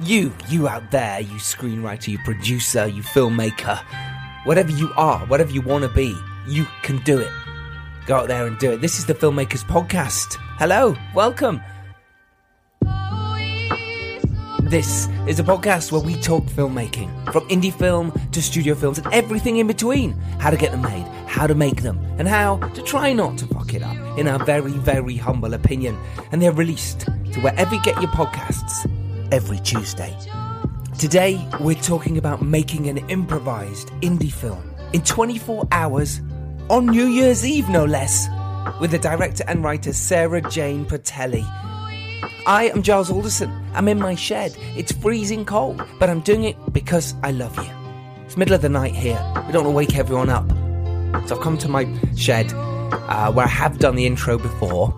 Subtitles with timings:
[0.00, 3.78] You, you out there, you screenwriter, you producer, you filmmaker,
[4.44, 7.30] whatever you are, whatever you want to be, you can do it.
[8.04, 8.80] Go out there and do it.
[8.80, 10.34] This is the Filmmakers Podcast.
[10.58, 11.60] Hello, welcome.
[14.64, 19.06] This is a podcast where we talk filmmaking, from indie film to studio films and
[19.14, 20.14] everything in between.
[20.40, 23.46] How to get them made, how to make them, and how to try not to
[23.46, 25.96] fuck it up, in our very, very humble opinion.
[26.32, 28.90] And they're released to wherever you get your podcasts
[29.34, 30.16] every Tuesday.
[30.96, 36.20] Today, we're talking about making an improvised indie film in 24 hours
[36.70, 38.28] on New Year's Eve, no less,
[38.80, 41.42] with the director and writer Sarah Jayne Portelli.
[42.46, 43.50] I am Giles Alderson.
[43.74, 44.56] I'm in my shed.
[44.76, 47.72] It's freezing cold, but I'm doing it because I love you.
[48.24, 49.18] It's middle of the night here.
[49.48, 50.48] We don't want to wake everyone up.
[51.26, 54.94] So I've come to my shed uh, where I have done the intro before.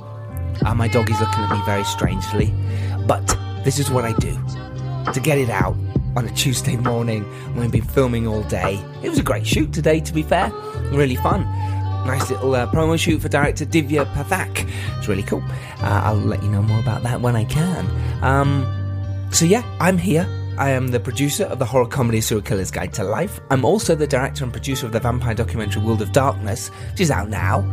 [0.63, 2.53] Uh, my dog is looking at me very strangely,
[3.07, 3.35] but
[3.67, 4.33] this is what I do
[5.13, 5.75] to get it out
[6.15, 8.81] on a Tuesday morning when we've been filming all day.
[9.03, 10.53] It was a great shoot today, to be fair.
[10.93, 11.43] Really fun.
[12.07, 14.71] Nice little uh, promo shoot for director Divya Pathak.
[14.99, 15.43] It's really cool.
[15.83, 17.91] Uh, I'll let you know more about that when I can.
[18.23, 20.29] Um, so, yeah, I'm here.
[20.59, 23.41] I am the producer of the horror comedy Serial Killer's Guide to Life.
[23.51, 27.11] I'm also the director and producer of the vampire documentary World of Darkness, which is
[27.11, 27.65] out now.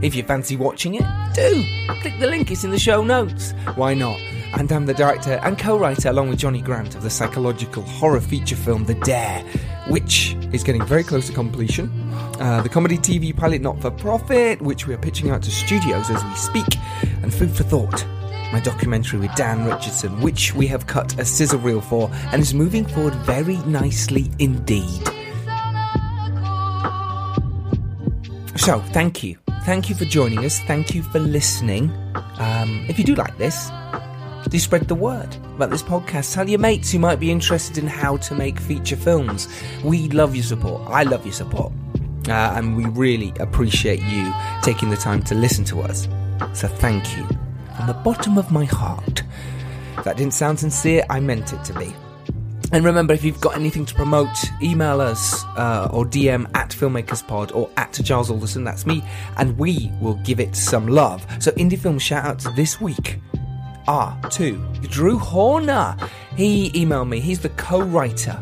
[0.00, 1.04] If you fancy watching it,
[1.34, 1.62] do!
[2.00, 3.52] Click the link, it's in the show notes.
[3.76, 4.18] Why not?
[4.54, 8.20] And I'm the director and co writer, along with Johnny Grant, of the psychological horror
[8.20, 9.42] feature film The Dare,
[9.88, 11.90] which is getting very close to completion.
[12.38, 16.10] Uh, the comedy TV pilot Not for Profit, which we are pitching out to studios
[16.10, 16.78] as we speak,
[17.22, 18.06] and Food for Thought,
[18.52, 22.52] my documentary with Dan Richardson, which we have cut a scissor reel for and is
[22.52, 25.08] moving forward very nicely indeed.
[28.56, 29.38] So, thank you.
[29.64, 30.60] Thank you for joining us.
[30.60, 31.90] Thank you for listening.
[32.38, 33.70] Um, if you do like this,
[34.52, 36.34] do spread the word about this podcast.
[36.34, 39.48] Tell your mates who might be interested in how to make feature films.
[39.82, 40.82] We love your support.
[40.90, 41.72] I love your support.
[42.28, 44.30] Uh, and we really appreciate you
[44.60, 46.06] taking the time to listen to us.
[46.52, 47.26] So thank you
[47.74, 49.22] from the bottom of my heart.
[49.96, 51.94] If that didn't sound sincere, I meant it to be.
[52.72, 54.28] And remember, if you've got anything to promote,
[54.62, 59.02] email us uh, or DM at FilmmakersPod or at Giles Alderson, that's me,
[59.38, 61.26] and we will give it some love.
[61.38, 63.18] So, indie film shout outs this week
[63.88, 65.96] are to Drew Horner.
[66.36, 68.40] He emailed me, he's the co writer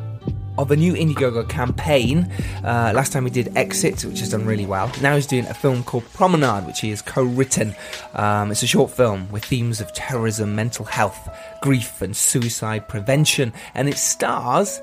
[0.58, 2.30] of a new Indiegogo campaign.
[2.58, 4.92] Uh, last time we did Exit, which has done really well.
[5.00, 7.74] Now he's doing a film called Promenade, which he has co written.
[8.14, 11.28] Um, it's a short film with themes of terrorism, mental health,
[11.62, 13.52] grief, and suicide prevention.
[13.74, 14.82] And it stars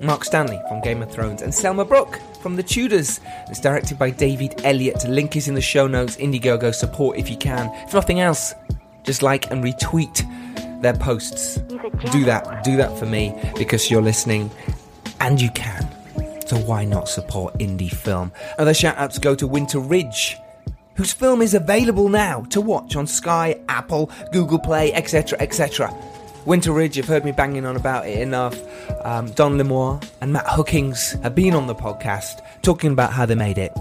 [0.00, 3.20] Mark Stanley from Game of Thrones and Selma Brooke from The Tudors.
[3.48, 5.04] It's directed by David Elliott.
[5.08, 6.16] Link is in the show notes.
[6.16, 7.70] Indiegogo support if you can.
[7.86, 8.54] If nothing else,
[9.08, 10.22] just like and retweet
[10.82, 11.56] their posts.
[12.12, 12.62] Do that.
[12.62, 14.50] Do that for me because you're listening
[15.18, 15.88] and you can.
[16.46, 18.32] So why not support indie film?
[18.58, 20.36] Other shout outs go to Winter Ridge,
[20.94, 25.90] whose film is available now to watch on Sky, Apple, Google Play, etc., etc.
[26.44, 28.60] Winter Ridge, you've heard me banging on about it enough.
[29.06, 33.34] Um, Dom Lenoir and Matt Hookings have been on the podcast talking about how they
[33.34, 33.72] made it.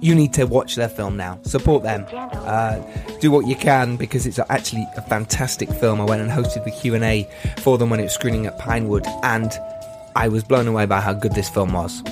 [0.00, 1.38] You need to watch their film now.
[1.42, 2.06] Support them.
[2.12, 2.80] Uh,
[3.20, 6.00] do what you can because it's actually a fantastic film.
[6.00, 7.28] I went and hosted the Q and A
[7.58, 9.52] for them when it was screening at Pinewood, and
[10.14, 12.02] I was blown away by how good this film was.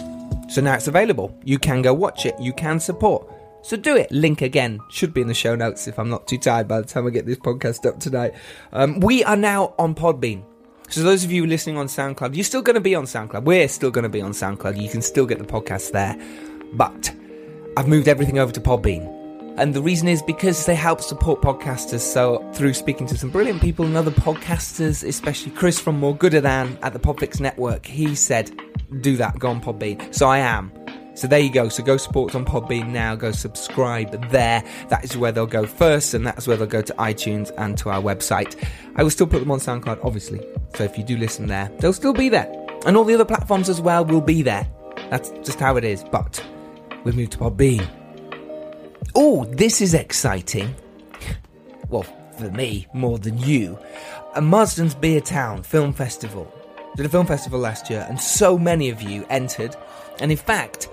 [0.48, 1.36] So now it's available.
[1.44, 2.34] You can go watch it.
[2.40, 3.28] You can support.
[3.62, 4.10] So do it.
[4.12, 6.86] Link again should be in the show notes if I'm not too tired by the
[6.86, 8.34] time I get this podcast up tonight.
[8.72, 10.42] Um, we are now on Podbean.
[10.90, 13.44] So those of you listening on SoundCloud, you're still going to be on SoundCloud.
[13.44, 14.80] We're still going to be on SoundCloud.
[14.80, 16.14] You can still get the podcast there.
[16.74, 17.10] But
[17.76, 19.10] I've moved everything over to Podbean.
[19.56, 22.00] And the reason is because they help support podcasters.
[22.00, 26.40] So through speaking to some brilliant people and other podcasters, especially Chris from More Gooder
[26.40, 28.50] Than at the Podfix Network, he said,
[29.00, 30.14] do that, go on Podbean.
[30.14, 30.72] So I am.
[31.14, 31.68] So there you go.
[31.68, 33.14] So go support on Podbean now.
[33.14, 34.64] Go subscribe there.
[34.88, 37.90] That is where they'll go first, and that's where they'll go to iTunes and to
[37.90, 38.60] our website.
[38.96, 40.44] I will still put them on SoundCloud, obviously.
[40.74, 42.52] So if you do listen there, they'll still be there.
[42.86, 44.66] And all the other platforms as well will be there.
[45.10, 46.02] That's just how it is.
[46.02, 46.44] But
[47.04, 47.86] we've moved to Podbean.
[49.14, 50.74] Oh, this is exciting.
[51.88, 52.04] well,
[52.38, 53.78] for me, more than you.
[54.34, 56.52] A Marsden's Beer Town Film Festival.
[56.96, 59.76] Did a film festival last year, and so many of you entered.
[60.20, 60.84] And in fact,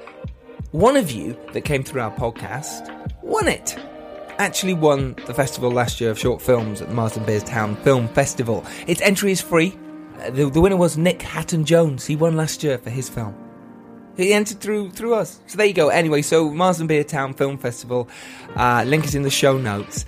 [0.71, 2.89] one of you that came through our podcast
[3.21, 3.77] won it.
[4.37, 8.07] Actually won the festival last year of short films at the Marsden Beers Town Film
[8.09, 8.65] Festival.
[8.87, 9.77] Its entry is free.
[10.19, 12.05] Uh, the, the winner was Nick Hatton Jones.
[12.05, 13.35] He won last year for his film.
[14.17, 15.39] He entered through through us.
[15.47, 15.89] So there you go.
[15.89, 18.07] Anyway, so Marsden Beer Town Film Festival.
[18.55, 20.05] Uh, link is in the show notes.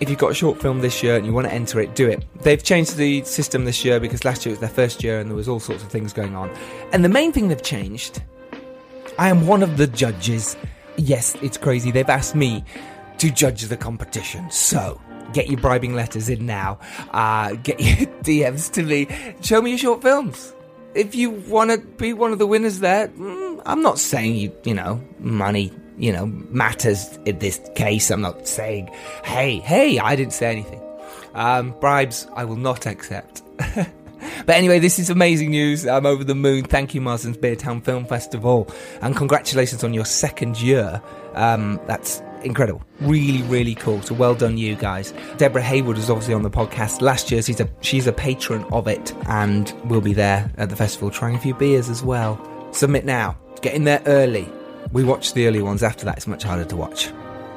[0.00, 2.08] If you've got a short film this year and you want to enter it, do
[2.08, 2.24] it.
[2.42, 5.36] They've changed the system this year because last year was their first year and there
[5.36, 6.50] was all sorts of things going on.
[6.92, 8.22] And the main thing they've changed
[9.20, 10.56] I am one of the judges.
[10.96, 11.90] Yes, it's crazy.
[11.90, 12.64] They've asked me
[13.18, 14.50] to judge the competition.
[14.50, 14.98] So,
[15.34, 16.78] get your bribing letters in now.
[17.10, 19.08] Uh, get your DMs to me.
[19.42, 20.54] Show me your short films.
[20.94, 24.52] If you want to be one of the winners there, mm, I'm not saying you,
[24.64, 28.10] you know, money, you know, matters in this case.
[28.10, 28.90] I'm not saying,
[29.24, 30.82] hey, hey, I didn't say anything.
[31.34, 33.42] Um, bribes, I will not accept.
[34.46, 35.86] But anyway, this is amazing news.
[35.86, 36.64] I'm over the moon.
[36.64, 38.68] Thank you, Marsden's Beertown Film Festival.
[39.00, 41.00] And congratulations on your second year.
[41.34, 42.82] Um, that's incredible.
[43.00, 44.02] Really, really cool.
[44.02, 45.12] So well done, you guys.
[45.36, 47.42] Deborah Haywood was obviously on the podcast last year.
[47.42, 51.36] She's a she's a patron of it, and will be there at the festival trying
[51.36, 52.38] a few beers as well.
[52.72, 53.36] Submit now.
[53.62, 54.48] Get in there early.
[54.92, 55.82] We watch the early ones.
[55.82, 57.12] After that, it's much harder to watch.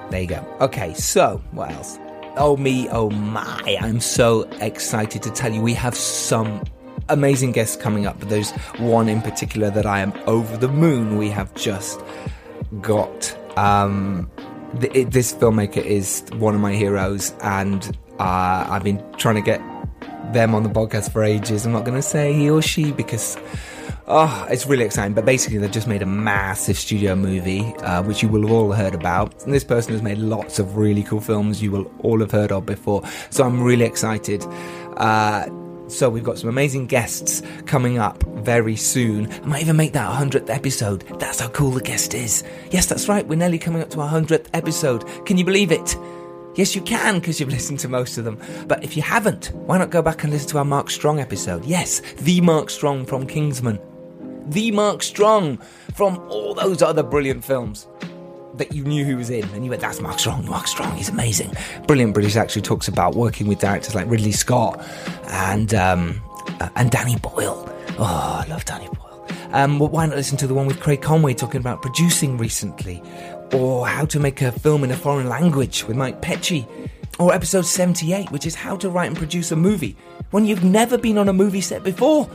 [0.10, 0.58] There you go.
[0.62, 1.98] Okay, so what else?
[2.36, 3.78] Oh me, oh my!
[3.82, 6.64] I'm so excited to tell you we have some
[7.10, 11.18] amazing guests coming up, but there's one in particular that I am over the moon.
[11.18, 12.02] We have just
[12.82, 13.38] got.
[13.58, 14.30] Um,
[14.80, 19.42] th- it, this filmmaker is one of my heroes, and uh, I've been trying to
[19.42, 19.62] get
[20.34, 21.66] them on the podcast for ages.
[21.66, 23.38] I'm not going to say he or she because.
[24.06, 25.14] Oh, it's really exciting.
[25.14, 28.72] But basically, they've just made a massive studio movie, uh, which you will have all
[28.74, 29.46] heard about.
[29.46, 32.52] And this person has made lots of really cool films you will all have heard
[32.52, 33.02] of before.
[33.30, 34.44] So I'm really excited.
[34.98, 35.46] Uh,
[35.94, 39.32] so we've got some amazing guests coming up very soon.
[39.32, 41.02] I might even make that 100th episode.
[41.20, 42.44] That's how cool the guest is.
[42.72, 43.26] Yes, that's right.
[43.28, 45.06] We're nearly coming up to our 100th episode.
[45.26, 45.96] Can you believe it?
[46.56, 48.40] Yes, you can because you've listened to most of them.
[48.68, 51.64] But if you haven't, why not go back and listen to our Mark Strong episode?
[51.66, 53.80] Yes, the Mark Strong from Kingsman.
[54.50, 55.58] The Mark Strong
[55.94, 57.88] from all those other brilliant films
[58.56, 60.48] that you knew who was in, and you went, "That's Mark Strong.
[60.48, 61.52] Mark Strong, he's amazing."
[61.88, 64.84] Brilliant British actually talks about working with directors like Ridley Scott
[65.28, 66.22] and um,
[66.60, 67.70] uh, and Danny Boyle.
[68.00, 69.28] Oh, I love Danny Boyle.
[69.52, 73.02] Um, well, why not listen to the one with Craig Conway talking about producing recently,
[73.54, 76.68] or how to make a film in a foreign language with Mike Pecci,
[77.20, 79.96] or episode seventy-eight, which is how to write and produce a movie
[80.32, 82.30] when you've never been on a movie set before.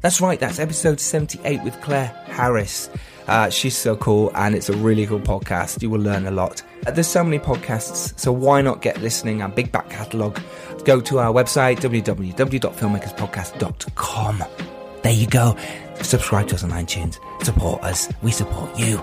[0.00, 2.90] That's right, that's episode 78 with Claire Harris.
[3.26, 5.80] Uh, she's so cool, and it's a really cool podcast.
[5.82, 6.62] You will learn a lot.
[6.86, 9.40] Uh, there's so many podcasts, so why not get listening?
[9.42, 10.38] Our big back catalogue.
[10.84, 14.44] Go to our website, www.filmmakerspodcast.com.
[15.02, 15.56] There you go.
[16.02, 17.18] Subscribe to us on iTunes.
[17.44, 18.08] Support us.
[18.22, 19.02] We support you.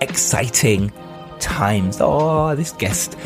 [0.00, 0.92] Exciting
[1.40, 1.98] times.
[2.00, 3.16] Oh, this guest.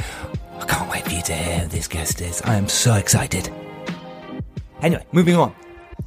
[0.58, 2.42] I can't wait for you to hear who this guest is.
[2.42, 3.48] I am so excited.
[4.80, 5.54] Anyway, moving on.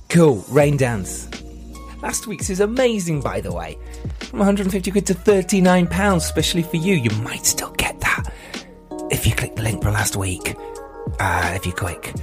[0.10, 0.38] Cool.
[0.44, 1.47] Raindance.
[2.08, 3.78] Last week's is amazing, by the way.
[4.20, 6.94] From 150 quid to 39 pounds, especially for you.
[6.94, 8.34] You might still get that
[9.12, 10.56] if you click the link for last week.
[11.20, 12.14] Uh, if you click.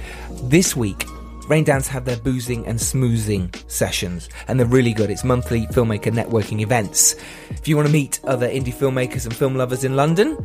[0.45, 1.05] This week,
[1.49, 5.11] Raindance have their boozing and smoozing sessions, and they're really good.
[5.11, 7.13] It's monthly filmmaker networking events.
[7.51, 10.43] If you want to meet other indie filmmakers and film lovers in London,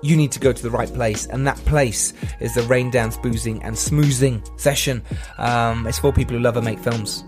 [0.00, 3.62] you need to go to the right place, and that place is the Raindance Boozing
[3.62, 5.02] and Smoozing session.
[5.36, 7.24] Um, it's for people who love and make films.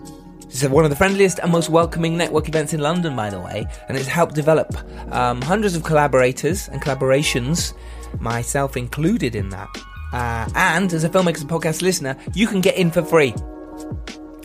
[0.53, 3.65] It's one of the friendliest and most welcoming network events in London, by the way,
[3.87, 4.71] and it's helped develop
[5.11, 7.73] um, hundreds of collaborators and collaborations,
[8.19, 9.67] myself included in that.
[10.13, 13.31] Uh, and as a Filmmakers and Podcast listener, you can get in for free.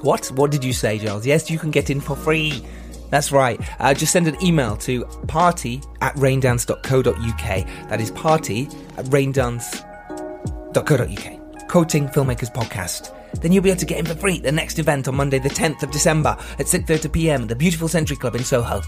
[0.01, 0.29] What?
[0.29, 1.27] What did you say, Giles?
[1.27, 2.67] Yes, you can get in for free.
[3.11, 3.61] That's right.
[3.79, 7.67] Uh, just send an email to party at raindance.co.uk.
[7.91, 11.69] That is party at raindance.co.uk.
[11.69, 13.18] Quoting Filmmakers Podcast.
[13.41, 15.49] Then you'll be able to get in for free the next event on Monday, the
[15.49, 18.83] 10th of December at 6.30pm at the beautiful Century Club in Soho.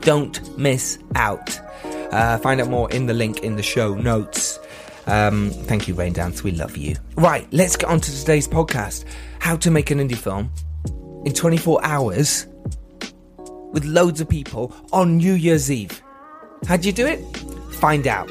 [0.00, 1.58] Don't miss out.
[2.12, 4.58] Uh, find out more in the link in the show notes.
[5.06, 6.42] Um, thank you, Raindance.
[6.42, 6.96] We love you.
[7.16, 9.04] Right, let's get on to today's podcast.
[9.40, 10.50] How to make an indie film
[11.24, 12.46] in 24 hours
[13.72, 16.02] with loads of people on New Year's Eve.
[16.66, 17.20] How'd you do it?
[17.74, 18.30] Find out.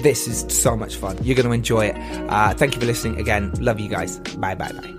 [0.00, 1.16] This is so much fun.
[1.22, 1.96] You're going to enjoy it.
[2.28, 3.52] Uh, thank you for listening again.
[3.60, 4.18] Love you guys.
[4.38, 4.94] Bye bye bye.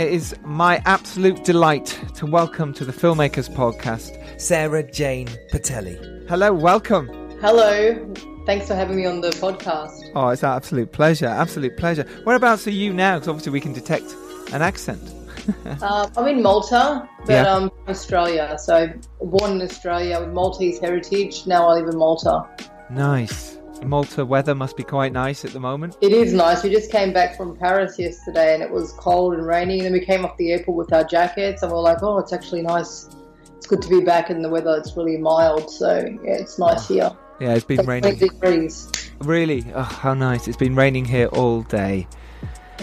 [0.00, 6.28] It is my absolute delight to welcome to the Filmmakers Podcast Sarah Jayne Portelli.
[6.28, 7.08] Hello, welcome.
[7.40, 8.14] Hello.
[8.46, 10.10] Thanks for having me on the podcast.
[10.14, 11.26] Oh, it's an absolute pleasure.
[11.26, 12.04] Absolute pleasure.
[12.24, 13.16] Whereabouts are you now?
[13.16, 14.14] Because obviously we can detect
[14.52, 15.12] an accent.
[15.82, 17.54] uh, I'm in Malta, but Yeah.
[17.56, 18.56] I'm from Australia.
[18.60, 18.88] So
[19.20, 21.46] born in Australia with Maltese heritage.
[21.46, 22.44] Now I live in Malta.
[22.90, 23.58] Nice.
[23.84, 25.96] Malta weather must be quite nice at the moment.
[26.00, 26.62] It is nice.
[26.62, 29.78] We just came back from Paris yesterday, and it was cold and rainy.
[29.78, 32.18] And then we came off the airport with our jackets, and we are like, "Oh,
[32.18, 33.08] it's actually nice.
[33.56, 34.76] It's good to be back in the weather.
[34.76, 37.10] It's really mild, so yeah, it's nice here.
[37.40, 38.18] Yeah, it's been Like 20 raining.
[38.28, 38.88] degrees.
[39.20, 39.64] Really?
[39.74, 40.48] Oh, how nice.
[40.48, 42.06] It's been raining here all day.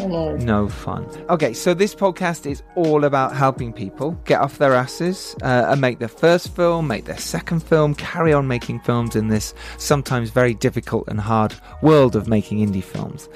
[0.07, 1.05] No fun.
[1.29, 5.81] Okay, so this podcast is all about helping people get off their asses uh, and
[5.81, 10.29] make their first film, make their second film, carry on making films in this sometimes
[10.29, 13.27] very difficult and hard world of making indie films.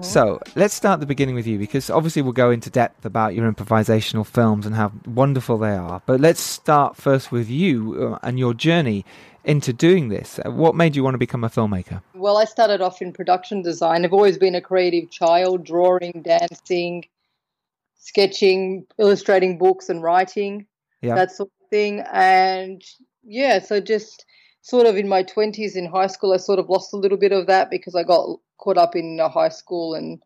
[0.00, 3.50] So let's start the beginning with you because obviously we'll go into depth about your
[3.50, 6.02] improvisational films and how wonderful they are.
[6.06, 9.04] But let's start first with you uh, and your journey
[9.46, 10.38] into doing this.
[10.44, 12.02] Uh, What made you want to become a filmmaker?
[12.14, 14.04] Well, I started off in production design.
[14.04, 17.04] I've always been a creative child, drawing, dancing,
[17.98, 20.66] sketching, illustrating books, and writing,
[21.00, 21.14] Yeah.
[21.14, 22.02] that sort of thing.
[22.12, 22.82] And
[23.24, 24.24] yeah, so just
[24.62, 27.32] sort of in my 20s in high school, I sort of lost a little bit
[27.32, 30.20] of that because I got caught up in high school and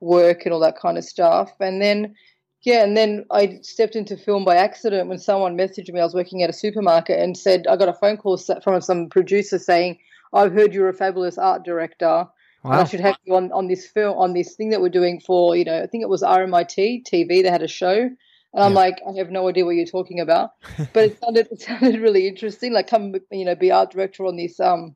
[0.00, 1.52] work and all that kind of stuff.
[1.60, 2.14] And then,
[2.62, 6.00] yeah, and then I stepped into film by accident when someone messaged me.
[6.00, 9.08] I was working at a supermarket and said, I got a phone call from some
[9.08, 9.98] producer saying,
[10.32, 12.26] I've heard you're a fabulous art director.
[12.70, 15.20] And I should have you on, on this film, on this thing that we're doing
[15.20, 17.42] for, you know, I think it was RMIT TV.
[17.42, 17.94] They had a show.
[18.54, 18.78] And I'm Yeah.
[18.78, 20.50] like, I have no idea what you're talking about.
[20.92, 22.72] But it sounded, it sounded really interesting.
[22.72, 24.94] Like, come, you know, be art director on this um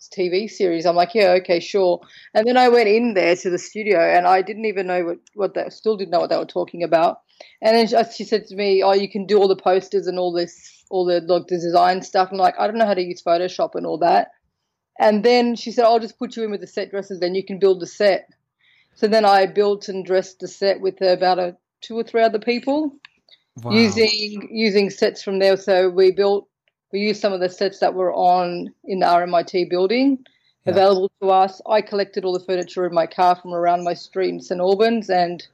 [0.00, 0.86] TV series.
[0.86, 2.00] I'm like, yeah, okay, sure.
[2.34, 5.18] And then I went in there to the studio and I didn't even know what,
[5.34, 7.20] what they still didn't know what they were talking about.
[7.62, 10.06] And then she, uh, she said to me, oh, you can do all the posters
[10.06, 12.28] and all this, all the, like, the design stuff.
[12.30, 14.28] I'm like, I don't know how to use Photoshop and all that.
[14.98, 17.44] And then she said, I'll just put you in with the set dresses, then you
[17.44, 18.28] can build the set.
[18.94, 22.38] So then I built and dressed the set with about a, two or three other
[22.38, 22.96] people
[23.62, 23.72] Wow.
[23.72, 25.56] using using sets from there.
[25.56, 26.48] So we built
[26.94, 30.24] we used some of the sets that were on in the RMIT building
[30.64, 30.70] Yeah.
[30.72, 31.60] available to us.
[31.66, 35.10] I collected all the furniture in my car from around my street in St Albans
[35.10, 35.44] and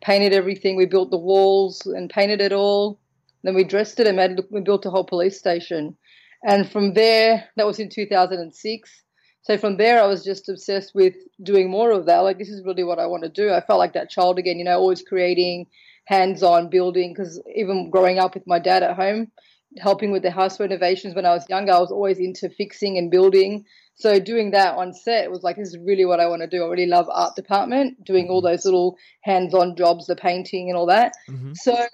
[0.00, 0.74] painted everything.
[0.74, 2.98] We built the walls and painted it all.
[3.44, 5.96] Then we dressed it and made we built a whole police station.
[6.44, 9.02] And from there, that was in 2006.
[9.42, 11.14] So from there, I was just obsessed with
[11.44, 12.18] doing more of that.
[12.26, 13.52] Like this is really what I want to do.
[13.52, 15.68] I felt like that child again, you know, always creating,
[16.06, 17.14] hands-on building.
[17.14, 19.30] Because even growing up with my dad at home,
[19.78, 23.10] helping with the house renovations when I was younger, I was always into fixing and
[23.10, 23.64] building.
[23.94, 26.64] So doing that on set was like, this is really what I want to do.
[26.64, 30.86] I really love art department, doing all those little hands-on jobs, the painting and all
[30.86, 31.14] that.
[31.28, 31.56] Mhm.
[31.56, 31.86] So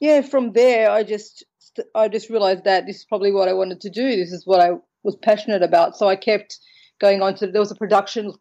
[0.00, 1.44] yeah, from there, I just
[1.94, 4.16] I just realized that this is probably what I wanted to do.
[4.16, 5.96] This is what I was passionate about.
[5.96, 6.58] So I kept
[6.98, 8.32] going on to there was a production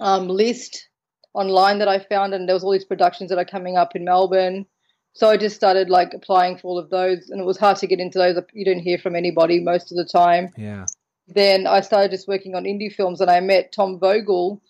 [0.00, 0.88] um, list
[1.34, 4.04] online that I found, and there was all these productions that are coming up in
[4.04, 4.66] Melbourne.
[5.14, 7.86] So I just started like applying for all of those, and it was hard to
[7.86, 8.36] get into those.
[8.52, 10.86] You don't hear from anybody most of the time Yeah.
[11.28, 14.60] then I started just working on indie films, and I met Tom Vogel,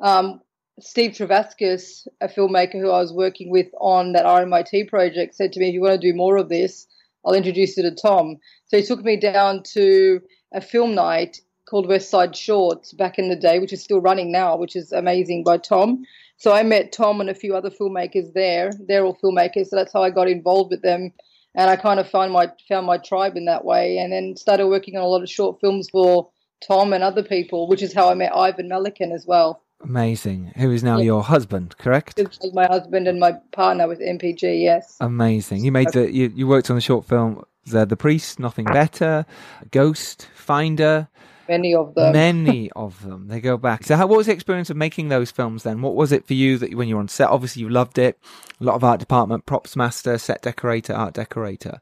[0.00, 0.40] um,
[0.80, 5.60] Steve Travaskis, a filmmaker who I was working with on that RMIT project, said to
[5.60, 6.86] me, "If you want to do more of this,
[7.24, 10.20] I'll introduce you to Tom." So he took me down to
[10.52, 14.32] a film night called West Side Shorts back in the day, which is still running
[14.32, 16.04] now, which is amazing by Tom.
[16.36, 18.70] So I met Tom and a few other filmmakers there.
[18.88, 21.12] They're all filmmakers, so that's how I got involved with them
[21.54, 24.66] and I kind of found my found my tribe in that way, and then started
[24.66, 26.28] working on a lot of short films for
[26.66, 29.62] Tom and other people, which is how I met Ivan Malekin as well.
[29.82, 30.52] Amazing.
[30.56, 31.04] Who is now Yeah.
[31.04, 32.18] your husband, correct?
[32.54, 34.62] My husband and my partner with NPG.
[34.62, 35.64] Yes, Amazing.
[35.64, 39.24] You made the you, you worked on the short film the the priest, nothing better,
[39.70, 41.08] Ghost, Finder,
[41.48, 42.12] many of them.
[42.12, 43.28] many of them.
[43.28, 43.84] They go back.
[43.84, 45.82] So, how, what was the experience of making those films then?
[45.82, 47.28] What was it for you that when you were on set?
[47.28, 48.18] Obviously, you loved it.
[48.60, 51.80] A lot of art department, props master, set decorator, art decorator.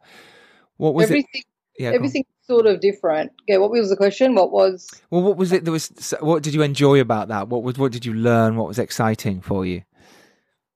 [0.76, 1.44] What was everything, it?
[1.78, 3.32] Yeah, everything sort of different.
[3.42, 4.34] Okay, what was the question?
[4.34, 4.88] What was?
[5.10, 6.14] Well, what was it that was?
[6.20, 7.48] What did you enjoy about that?
[7.48, 7.78] What was?
[7.78, 8.56] What did you learn?
[8.56, 9.82] What was exciting for you?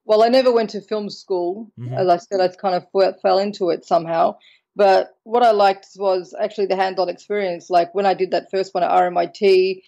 [0.05, 1.73] Well, I never went to film school.
[1.79, 1.93] Mhm.
[1.93, 4.37] As I said, I kind of fell into it somehow.
[4.77, 7.71] But what I liked was actually the hands-on experience.
[7.71, 9.83] Like when I did that first one at RMIT,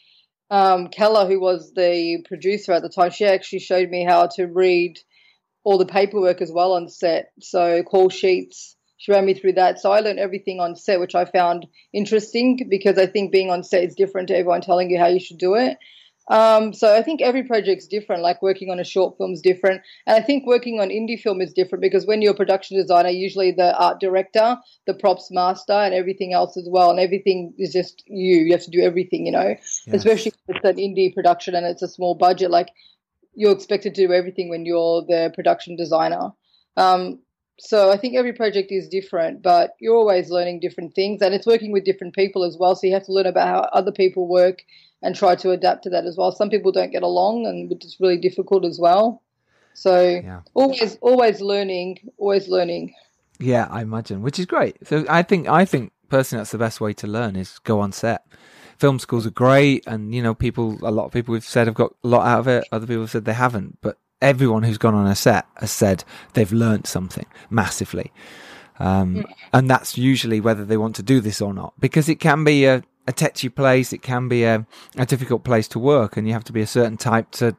[0.50, 4.46] um, Keller, who was the producer at the time, she actually showed me how to
[4.46, 4.98] read
[5.62, 7.32] all the paperwork as well on set.
[7.40, 9.78] So call sheets, she ran me through that.
[9.78, 13.62] So I learned everything on set, which I found interesting because I think being on
[13.64, 15.76] set is different to everyone telling you how you should do it.
[16.28, 18.22] Um, so I think every project's different.
[18.22, 21.40] Like working on a short film is different, and I think working on indie film
[21.40, 25.72] is different because when you're a production designer, usually the art director, the props master,
[25.72, 28.36] and everything else as well, and everything is just you.
[28.38, 29.54] You have to do everything, you know.
[29.94, 32.68] Especially if it's an indie production and it's a small budget, like
[33.34, 36.32] you're expected to do everything when you're the production designer.
[36.76, 37.20] Um,
[37.60, 41.46] so I think every project is different, but you're always learning different things, and it's
[41.46, 42.76] working with different people as well.
[42.76, 44.62] So you have to learn about how other people work
[45.02, 46.32] and try to adapt to that as well.
[46.32, 49.22] Some people don't get along, and it's really difficult as well.
[49.74, 50.40] So yeah.
[50.54, 52.94] always, always learning, always learning.
[53.38, 54.76] Yeah, I imagine, which is great.
[54.86, 57.92] So I think, I think personally, that's the best way to learn is go on
[57.92, 58.26] set.
[58.78, 61.74] Film schools are great, and you know, people, a lot of people have said have
[61.74, 62.64] got a lot out of it.
[62.72, 66.04] Other people have said they haven't, but everyone who's gone on a set has said
[66.34, 68.12] they've learned something massively.
[68.80, 69.24] Um, mm.
[69.52, 72.64] and that's usually whether they want to do this or not, because it can be
[72.64, 73.92] a, a tetchy place.
[73.92, 76.66] It can be a, a difficult place to work, and you have to be a
[76.66, 77.56] certain type to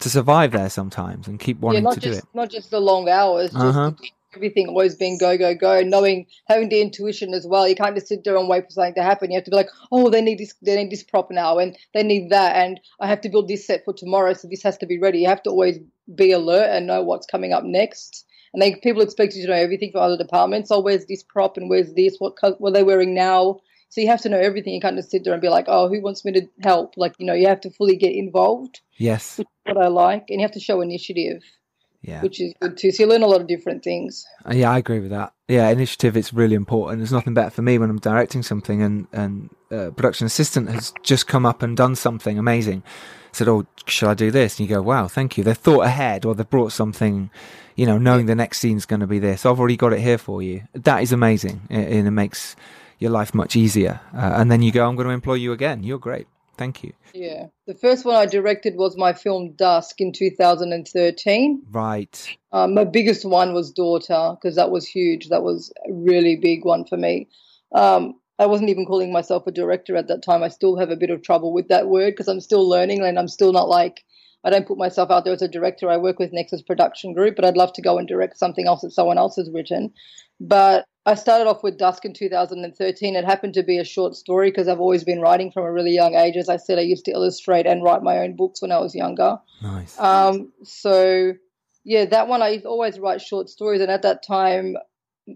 [0.00, 2.24] to survive there sometimes and keep wanting yeah, to just, do it.
[2.34, 3.92] Not just the long hours, uh-huh.
[3.92, 7.66] just everything always being go go go, knowing having the intuition as well.
[7.66, 9.30] You can't just sit there and wait for something to happen.
[9.30, 11.76] You have to be like, oh, they need this, they need this prop now, and
[11.94, 14.76] they need that, and I have to build this set for tomorrow, so this has
[14.78, 15.20] to be ready.
[15.20, 15.78] You have to always
[16.14, 18.26] be alert and know what's coming up next.
[18.52, 20.70] And they people expect you to know everything from other departments.
[20.70, 22.16] Oh, where's this prop and where's this?
[22.18, 23.60] What what are they wearing now?
[23.94, 24.74] So you have to know everything.
[24.74, 26.94] You can't just sit there and be like, oh, who wants me to help?
[26.96, 28.80] Like, you know, you have to fully get involved.
[28.96, 29.38] Yes.
[29.38, 30.24] Which is what I like.
[30.30, 31.44] And you have to show initiative.
[32.02, 32.20] Yeah.
[32.20, 32.90] Which is good too.
[32.90, 34.26] So you learn a lot of different things.
[34.44, 35.32] Uh, yeah, I agree with that.
[35.46, 36.98] Yeah, initiative it's really important.
[36.98, 40.92] There's nothing better for me when I'm directing something and and uh, production assistant has
[41.04, 42.82] just come up and done something amazing.
[43.30, 46.24] Said, "Oh, shall I do this?" And you go, "Wow, thank you." They've thought ahead,
[46.24, 47.30] or they've brought something,
[47.76, 49.46] you know, knowing the next scene's going to be this.
[49.46, 50.64] I've already got it here for you.
[50.74, 52.56] That is amazing, and it makes
[52.98, 54.00] your life much easier.
[54.14, 55.82] Uh, and then you go, I'm going to employ you again.
[55.82, 56.26] You're great.
[56.56, 56.92] Thank you.
[57.12, 57.46] Yeah.
[57.66, 61.62] The first one I directed was my film Dusk in 2013.
[61.70, 62.36] Right.
[62.52, 65.28] Um, my biggest one was Daughter because that was huge.
[65.28, 67.28] That was a really big one for me.
[67.72, 70.42] Um, I wasn't even calling myself a director at that time.
[70.42, 73.18] I still have a bit of trouble with that word because I'm still learning and
[73.18, 74.04] I'm still not like,
[74.44, 75.88] I don't put myself out there as a director.
[75.88, 78.82] I work with Nexus Production Group, but I'd love to go and direct something else
[78.82, 79.92] that someone else has written.
[80.40, 83.14] But I started off with Dusk in 2013.
[83.14, 85.92] It happened to be a short story because I've always been writing from a really
[85.92, 86.36] young age.
[86.36, 88.94] As I said, I used to illustrate and write my own books when I was
[88.94, 89.38] younger.
[89.62, 89.98] Nice.
[90.00, 91.34] Um, so,
[91.84, 93.82] yeah, that one I always write short stories.
[93.82, 94.76] And at that time,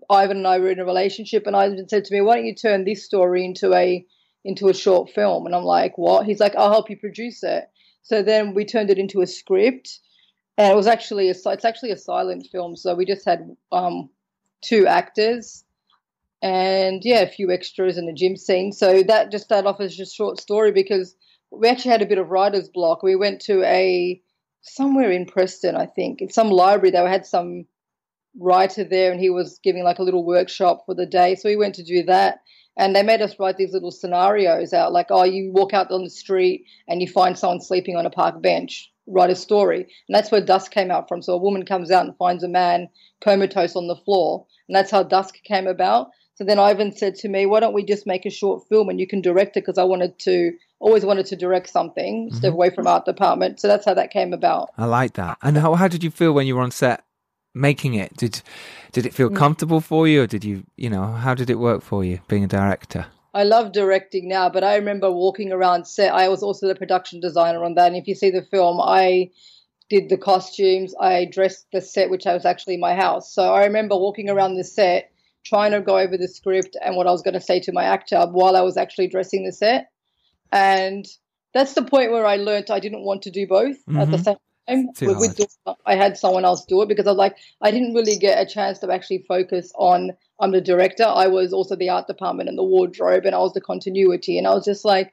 [0.08, 2.54] Ivan and I were in a relationship, and Ivan said to me, "Why don't you
[2.54, 4.06] turn this story into a
[4.44, 7.68] into a short film?" And I'm like, "What?" He's like, "I'll help you produce it."
[8.02, 10.00] So then we turned it into a script,
[10.56, 12.76] and it was actually a it's actually a silent film.
[12.76, 14.10] So we just had um,
[14.62, 15.64] two actors
[16.42, 18.72] and yeah, a few extras in a gym scene.
[18.72, 21.14] So that just started off as just short story because
[21.50, 23.02] we actually had a bit of writer's block.
[23.02, 24.20] We went to a
[24.62, 26.90] somewhere in Preston, I think, in some library.
[26.90, 27.64] They had some
[28.38, 31.34] writer there, and he was giving like a little workshop for the day.
[31.34, 32.40] So we went to do that,
[32.76, 36.04] and they made us write these little scenarios out, like, oh, you walk out on
[36.04, 38.92] the street and you find someone sleeping on a park bench.
[39.08, 41.22] Write a story, and that's where Dusk came out from.
[41.22, 42.88] So a woman comes out and finds a man
[43.20, 46.10] comatose on the floor, and that's how Dusk came about.
[46.34, 49.00] So then Ivan said to me, "Why don't we just make a short film and
[49.00, 52.36] you can direct it?" Because I wanted to, always wanted to direct something, mm-hmm.
[52.36, 53.60] step away from art department.
[53.60, 54.70] So that's how that came about.
[54.78, 55.38] I like that.
[55.42, 57.04] And how how did you feel when you were on set
[57.54, 58.16] making it?
[58.16, 58.42] Did
[58.92, 59.36] did it feel mm.
[59.36, 62.44] comfortable for you, or did you, you know, how did it work for you being
[62.44, 63.06] a director?
[63.38, 66.12] I love directing now, but I remember walking around set.
[66.12, 67.86] I was also the production designer on that.
[67.86, 69.30] And if you see the film, I
[69.88, 70.92] did the costumes.
[71.00, 73.32] I dressed the set, which I was actually in my house.
[73.32, 75.12] So I remember walking around the set,
[75.44, 77.84] trying to go over the script and what I was going to say to my
[77.84, 79.92] actor while I was actually dressing the set.
[80.50, 81.06] And
[81.54, 83.98] that's the point where I learned I didn't want to do both mm-hmm.
[83.98, 84.24] at the mm-hmm.
[84.24, 84.36] same
[84.68, 85.48] With, with,
[85.86, 88.46] I had someone else do it because I was like, I didn't really get a
[88.46, 91.04] chance to actually focus on I'm the director.
[91.04, 94.38] I was also the art department and the wardrobe, and I was the continuity.
[94.38, 95.12] And I was just like,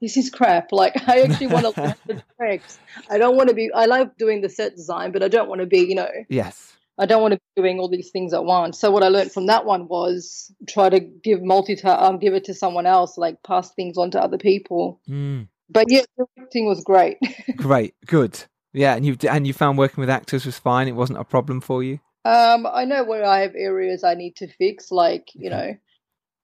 [0.00, 0.72] this is crap.
[0.72, 2.78] Like, I actually want to learn the tricks.
[3.10, 5.60] I don't want to be, I like doing the set design, but I don't want
[5.60, 6.08] to be, you know.
[6.28, 6.74] Yes.
[6.98, 8.78] I don't want to be doing all these things at once.
[8.78, 12.44] So what I learned from that one was try to give multi um, give it
[12.44, 15.00] to someone else, like pass things on to other people.
[15.08, 15.48] Mm.
[15.68, 17.18] But yeah, directing was great.
[17.56, 18.42] great, good.
[18.76, 20.86] Yeah, and you and you found working with actors was fine.
[20.86, 21.98] It wasn't a problem for you.
[22.26, 25.76] Um, I know where I have areas I need to fix, like you know,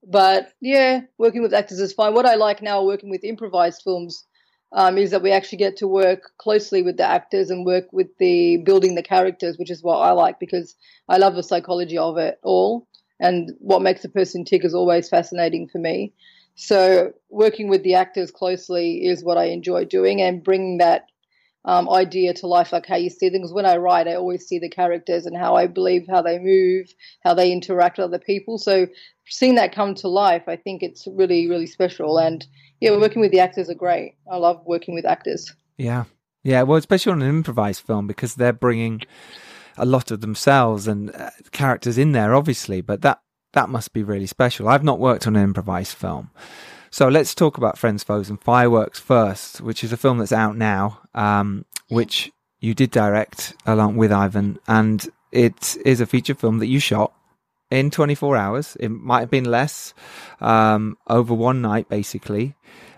[0.02, 2.14] but yeah, working with actors is fine.
[2.14, 4.24] What I like now, working with improvised films,
[4.72, 8.08] um, is that we actually get to work closely with the actors and work with
[8.18, 10.74] the building the characters, which is what I like because
[11.10, 12.88] I love the psychology of it all.
[13.20, 16.14] and what makes a person tick is always fascinating for me.
[16.54, 21.04] So working with the actors closely is what I enjoy doing, and bringing that
[21.64, 23.52] um, idea to life, like how you see things.
[23.52, 26.92] When I write, I always see the characters and how I believe how they move,
[27.22, 28.58] how they interact with other people.
[28.58, 28.86] So
[29.26, 32.18] seeing that come to life, I think it's really, really special.
[32.18, 32.44] And
[32.80, 34.16] yeah, working with the actors are great.
[34.30, 35.54] I love working with actors.
[35.78, 36.04] Yeah,
[36.42, 36.62] yeah.
[36.62, 39.02] Well, especially on an improvised film because they're bringing
[39.76, 42.80] a lot of themselves and uh, characters in there, obviously.
[42.80, 43.20] But that
[43.52, 44.68] that must be really special.
[44.68, 46.30] I've not worked on an improvised film.
[46.92, 50.58] So let's talk about Friends, Foes, and Fireworks first, which is a film that's out
[50.58, 56.58] now, um, which you did direct along with Ivan, and it is a feature film
[56.58, 57.14] that you shot
[57.70, 58.76] in 24 hours.
[58.78, 59.94] It might have been less,
[60.38, 62.56] um, over one night, basically,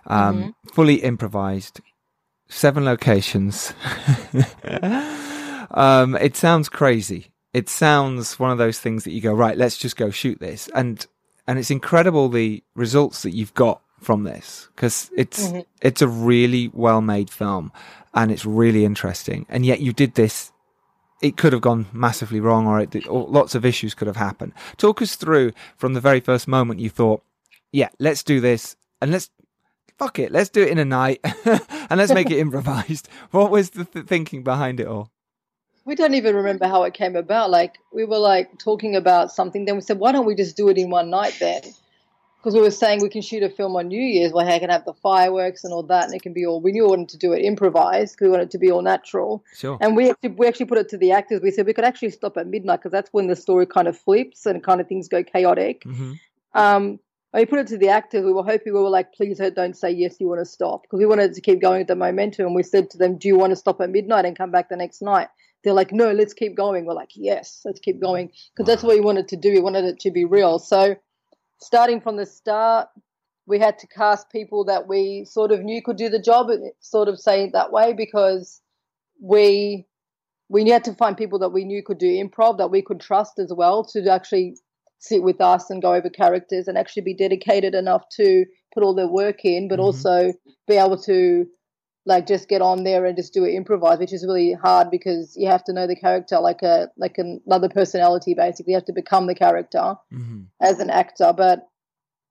[0.08, 0.68] um, mm-hmm.
[0.72, 1.80] fully improvised,
[2.48, 3.74] seven locations.
[5.70, 7.28] um, it sounds crazy.
[7.52, 10.68] It sounds one of those things that you go, right, let's just go shoot this.
[10.74, 11.06] And,
[11.46, 15.60] and it's incredible the results that you've got from this because it's mm-hmm.
[15.80, 17.72] it's a really well made film
[18.12, 19.46] and it's really interesting.
[19.48, 20.52] And yet you did this.
[21.22, 24.52] It could have gone massively wrong, or, it, or lots of issues could have happened.
[24.76, 27.22] Talk us through from the very first moment you thought,
[27.72, 29.30] "Yeah, let's do this, and let's
[29.96, 33.70] fuck it, let's do it in a night, and let's make it improvised." What was
[33.70, 35.10] the th- thinking behind it all?
[35.84, 37.50] we don't even remember how it came about.
[37.50, 40.68] Like we were like talking about something, then we said, why don't we just do
[40.68, 41.62] it in one night then?
[42.44, 44.68] Because we were saying we can shoot a film on New Year's where I can
[44.68, 46.60] have the fireworks and all that, and it can be all.
[46.60, 48.82] We knew we wanted to do it improvised because we wanted it to be all
[48.82, 49.42] natural.
[49.54, 49.78] Sure.
[49.80, 51.40] And we actually, we actually put it to the actors.
[51.42, 53.98] We said we could actually stop at midnight because that's when the story kind of
[53.98, 55.84] flips and kind of things go chaotic.
[55.84, 56.12] Mm-hmm.
[56.52, 57.00] Um,
[57.32, 58.26] we put it to the actors.
[58.26, 60.98] We were hoping we were like, please don't say yes, you want to stop because
[60.98, 62.44] we wanted to keep going at the momentum.
[62.44, 64.68] And we said to them, do you want to stop at midnight and come back
[64.68, 65.28] the next night?
[65.62, 66.84] They're like, no, let's keep going.
[66.84, 68.64] We're like, yes, let's keep going because wow.
[68.66, 69.50] that's what we wanted to do.
[69.50, 70.58] We wanted it to be real.
[70.58, 70.96] So
[71.60, 72.88] starting from the start,
[73.46, 76.48] we had to cast people that we sort of knew could do the job,
[76.80, 78.60] sort of say it that way, because
[79.20, 79.86] we
[80.48, 83.38] we had to find people that we knew could do improv, that we could trust
[83.38, 84.56] as well to actually
[84.98, 88.94] sit with us and go over characters and actually be dedicated enough to put all
[88.94, 89.84] their work in, but mm-hmm.
[89.84, 90.32] also
[90.68, 91.46] be able to
[92.06, 95.36] like just get on there and just do it improvise, which is really hard because
[95.36, 98.34] you have to know the character like a like another personality.
[98.34, 100.42] Basically, you have to become the character mm-hmm.
[100.60, 101.32] as an actor.
[101.36, 101.66] But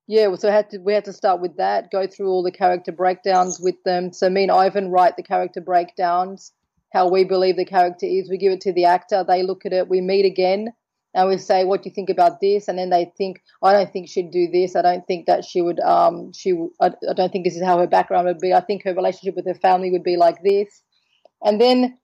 [0.06, 2.52] yeah, so we had to we had to start with that, go through all the
[2.52, 4.12] character breakdowns with them.
[4.12, 6.52] So me and Ivan write the character breakdowns,
[6.92, 8.30] how we believe the character is.
[8.30, 9.24] We give it to the actor.
[9.26, 9.88] They look at it.
[9.88, 10.72] We meet again
[11.14, 13.92] and we say, "What do you think about this?" And then they think, "I don't
[13.92, 14.74] think she'd do this.
[14.74, 15.80] I don't think that she would.
[15.80, 16.52] Um, she.
[16.80, 18.52] I, don't think this is how her background would be.
[18.52, 20.82] I think her relationship with her family would be like this."
[21.42, 21.98] And then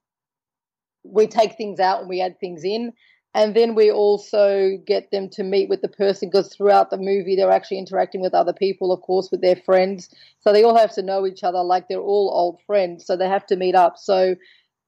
[1.03, 2.92] we take things out and we add things in,
[3.35, 7.35] and then we also get them to meet with the person because throughout the movie
[7.35, 10.09] they're actually interacting with other people, of course, with their friends.
[10.40, 13.07] So they all have to know each other like they're all old friends.
[13.07, 13.99] So they have to meet up.
[13.99, 14.37] So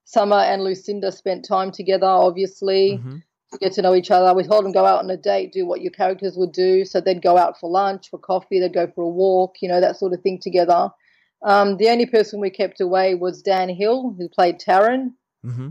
[0.05, 2.99] Summer and Lucinda spent time together, obviously.
[2.99, 3.19] Mm-hmm
[3.61, 4.35] get to know each other.
[4.35, 6.85] We told them go out on a date, do what your characters would do.
[6.85, 9.81] So they'd go out for lunch, for coffee, they'd go for a walk, you know,
[9.81, 10.91] that sort of thing together.
[11.43, 15.13] Um, the only person we kept away was Dan Hill, who played Taran.
[15.45, 15.71] Mm-hmm.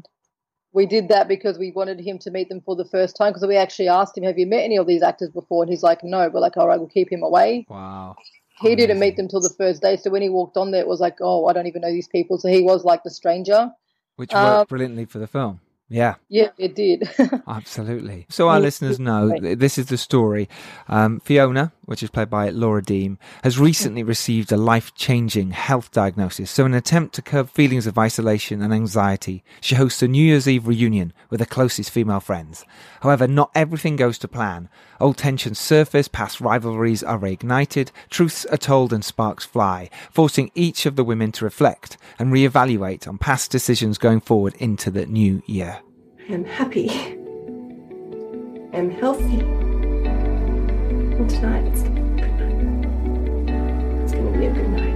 [0.74, 3.32] We did that because we wanted him to meet them for the first time.
[3.32, 5.84] Because we actually asked him, "Have you met any of these actors before?" And he's
[5.84, 8.16] like, "No." We're like, "All right, we'll keep him away." Wow.
[8.60, 8.78] He Amazing.
[8.78, 9.98] didn't meet them till the first day.
[9.98, 12.08] So when he walked on there, it was like, "Oh, I don't even know these
[12.08, 13.72] people." So he was like the stranger,
[14.16, 15.60] which worked um, brilliantly for the film.
[15.92, 16.16] Yeah.
[16.30, 17.10] Yeah, it did.
[17.48, 18.26] Absolutely.
[18.30, 20.48] So our listeners know this is the story.
[20.88, 26.50] Um, Fiona, which is played by Laura Deem, has recently received a life-changing health diagnosis.
[26.50, 30.24] So in an attempt to curb feelings of isolation and anxiety, she hosts a New
[30.24, 32.64] Year's Eve reunion with her closest female friends.
[33.02, 34.70] However, not everything goes to plan.
[35.02, 40.86] Old tensions surface, past rivalries are reignited, truths are told and sparks fly, forcing each
[40.86, 45.44] of the women to reflect and reevaluate on past decisions going forward into the new
[45.46, 45.82] year.
[46.30, 46.90] I'm happy.
[48.74, 49.81] I'm healthy.
[51.22, 54.02] And tonight it's gonna be a good night.
[54.02, 54.96] It's gonna be a good night.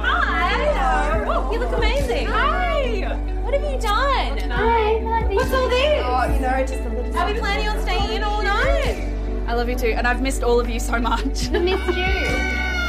[0.00, 1.24] Hi!
[1.26, 2.24] Oh, you look amazing!
[2.28, 3.18] Hi!
[3.42, 4.38] What have you done?
[4.50, 4.94] Hi!
[5.34, 6.02] What's all this?
[6.02, 9.12] Oh, you know, just a little Are we planning on staying in all night?
[9.46, 11.48] I love you too, and I've missed all of you so much.
[11.50, 12.02] We missed you.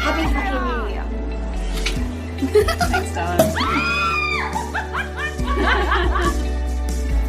[0.05, 1.03] Happy fucking New Year.
[2.77, 3.51] Thanks, darling.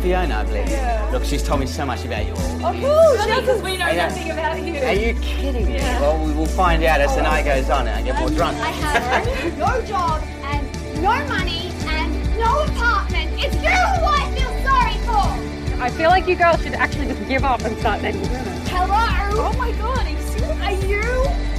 [0.07, 0.69] Fiona, I believe.
[0.69, 1.09] Yeah.
[1.11, 2.67] Look, she's told me so much about you all.
[2.67, 4.77] Of course, yeah, because we know nothing about you.
[4.77, 5.75] Are you kidding me?
[5.75, 6.01] Yeah.
[6.01, 7.57] Well, we will find out as the night oh.
[7.57, 8.57] goes on and I get more drunk.
[8.59, 13.33] I have no job and no money and no no apartment.
[13.35, 15.83] It's you who I feel sorry for.
[15.83, 18.61] I feel like you girls should actually just give up and start dating women.
[18.69, 19.43] Hello.
[19.43, 20.45] Oh my god, are you?
[20.63, 21.03] Are you?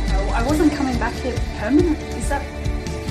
[0.07, 2.07] No, I wasn't coming back here permanently.
[2.17, 2.45] Is that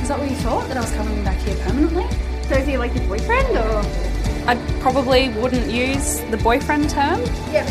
[0.00, 0.66] is that what you thought?
[0.68, 2.06] That I was coming back here permanently?
[2.48, 4.15] So is he like your boyfriend or?
[4.48, 7.20] I probably wouldn't use the boyfriend term.
[7.50, 7.66] Yeah.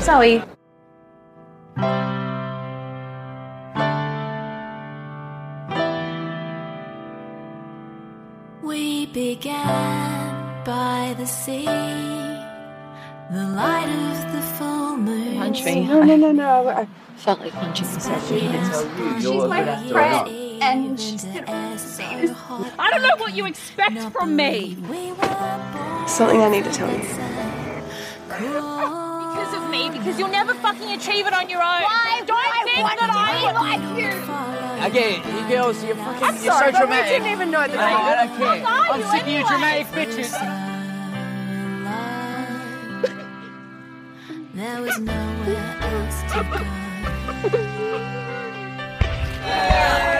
[0.00, 0.42] Sally.
[8.64, 15.36] We began by the sea, the light of the full moon.
[15.36, 15.86] Punch me.
[15.86, 16.68] No, no, no, no.
[16.68, 18.28] I felt like punching myself.
[18.28, 20.28] She's my friend,
[20.60, 20.98] and
[21.48, 24.76] oh, I don't know what you expect from me.
[26.06, 26.98] Something I need to tell you.
[28.28, 31.82] Because of me, because you'll never fucking achieve it on your own.
[31.82, 34.10] Why Don't would I think want that I like you?
[34.82, 35.24] I get.
[35.26, 36.22] You girls, you're fucking.
[36.22, 38.66] I'm you're sorry, so but we didn't even know the Hey, I don't care.
[38.66, 40.32] Are I'm you sick of you dramatic bitches.
[44.54, 46.38] There was nowhere else to
[47.52, 47.58] go.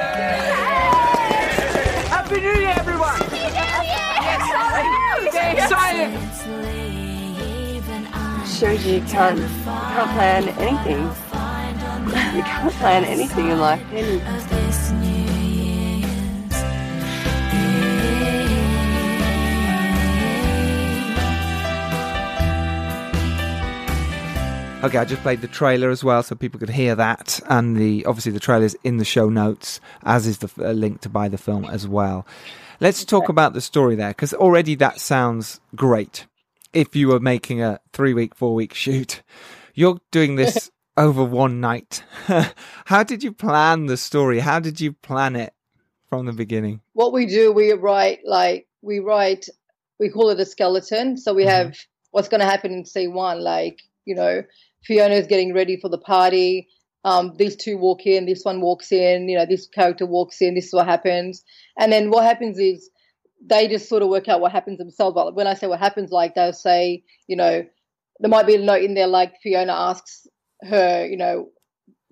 [2.29, 3.19] Happy New Year, everyone!
[5.33, 6.13] Get excited!
[8.47, 11.05] Shows you can't, you can't plan anything.
[12.37, 14.21] You can't plan anything in life, can you?
[24.81, 28.05] Okay, I just played the trailer as well, so people could hear that, and the
[28.05, 31.37] obviously the trailer's in the show notes, as is the uh, link to buy the
[31.37, 32.25] film as well.
[32.79, 36.27] Let's talk about the story there, because already that sounds great.
[36.73, 39.23] If you were making a three week, four week shoot,
[39.75, 42.05] you're doing this over one night.
[42.85, 44.39] How did you plan the story?
[44.39, 45.55] How did you plan it
[46.09, 46.83] from the beginning?
[46.93, 49.49] what we do, we write like we write,
[49.99, 51.17] we call it a skeleton.
[51.17, 51.77] So we have
[52.13, 54.43] what's going to happen in C1, like you know,
[54.85, 56.69] Fiona's getting ready for the party.
[57.05, 60.55] Um, these two walk in, this one walks in, you know, this character walks in,
[60.55, 61.45] this is what happens.
[61.79, 62.91] And then what happens is
[63.45, 65.15] they just sort of work out what happens themselves.
[65.15, 67.65] But when I say what happens, like they'll say, you know,
[68.21, 70.27] there might be a note in there like Fiona asks
[70.63, 71.51] her, you know,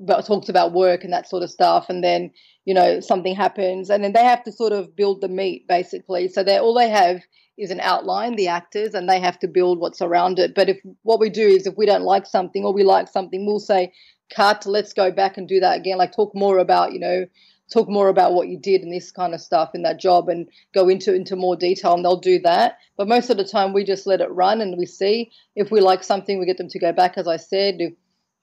[0.00, 2.30] about, talks about work and that sort of stuff, and then
[2.64, 6.28] you know something happens, and then they have to sort of build the meat basically.
[6.28, 7.22] So they all they have
[7.58, 10.54] is an outline, the actors, and they have to build what's around it.
[10.54, 13.46] But if what we do is if we don't like something or we like something,
[13.46, 13.92] we'll say
[14.34, 15.98] cut, let's go back and do that again.
[15.98, 17.26] Like talk more about you know
[17.72, 20.48] talk more about what you did and this kind of stuff in that job and
[20.74, 23.84] go into into more detail and they'll do that but most of the time we
[23.84, 26.78] just let it run and we see if we like something we get them to
[26.78, 27.92] go back as i said if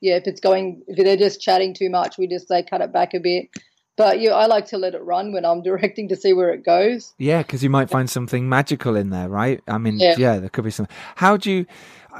[0.01, 2.91] yeah if it's going if they're just chatting too much we just say cut it
[2.91, 3.47] back a bit
[3.95, 6.63] but yeah i like to let it run when i'm directing to see where it
[6.65, 9.61] goes Yeah, because you might find something magical in there, right?
[9.67, 10.15] I mean, Yeah.
[10.17, 10.87] yeah, there could be some.
[11.15, 11.65] How do you?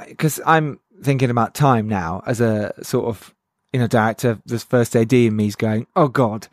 [0.08, 3.34] Because I'm thinking about time now as a sort of
[3.72, 4.38] you know director.
[4.46, 6.48] This first AD in me's going, oh god,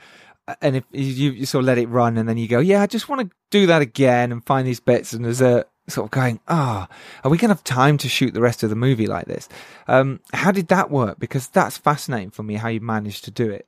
[0.61, 2.87] and if you, you sort of let it run, and then you go, yeah, I
[2.87, 6.11] just want to do that again and find these bits, and there's a sort of
[6.11, 6.87] going, ah,
[7.23, 9.49] are we going to have time to shoot the rest of the movie like this?
[9.87, 11.19] Um, how did that work?
[11.19, 13.67] Because that's fascinating for me how you managed to do it.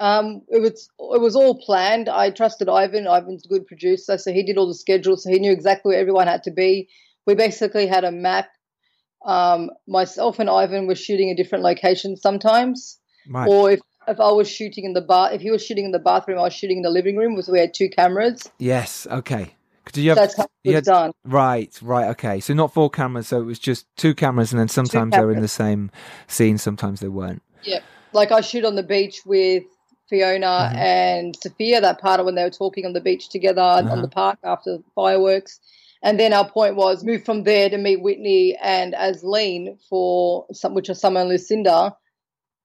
[0.00, 2.08] Um, it was it was all planned.
[2.08, 3.06] I trusted Ivan.
[3.06, 6.00] Ivan's a good producer, so he did all the schedules, so he knew exactly where
[6.00, 6.88] everyone had to be.
[7.26, 8.48] We basically had a map.
[9.24, 13.48] Um, myself and Ivan were shooting in different locations sometimes, Right.
[13.48, 15.98] or if if I was shooting in the bar, if he was shooting in the
[15.98, 17.34] bathroom, I was shooting in the living room.
[17.34, 18.50] Was we had two cameras.
[18.58, 19.06] Yes.
[19.10, 19.54] Okay.
[19.92, 21.12] Did you have, That's how it had- done.
[21.24, 21.72] Right.
[21.80, 22.08] Right.
[22.08, 22.40] Okay.
[22.40, 23.28] So not four cameras.
[23.28, 25.90] So it was just two cameras, and then sometimes they were in the same
[26.26, 26.58] scene.
[26.58, 27.42] Sometimes they weren't.
[27.62, 27.80] Yeah,
[28.12, 29.64] like I shoot on the beach with
[30.14, 30.76] Fiona Mm-hmm.
[30.76, 31.80] and Sophia.
[31.80, 33.90] That part of when they were talking on the beach together Uh-huh.
[33.90, 35.58] on the park after fireworks.
[36.02, 40.74] And then our point was move from there to meet Whitney and Asleen for some,
[40.74, 41.96] which are Summer and Lucinda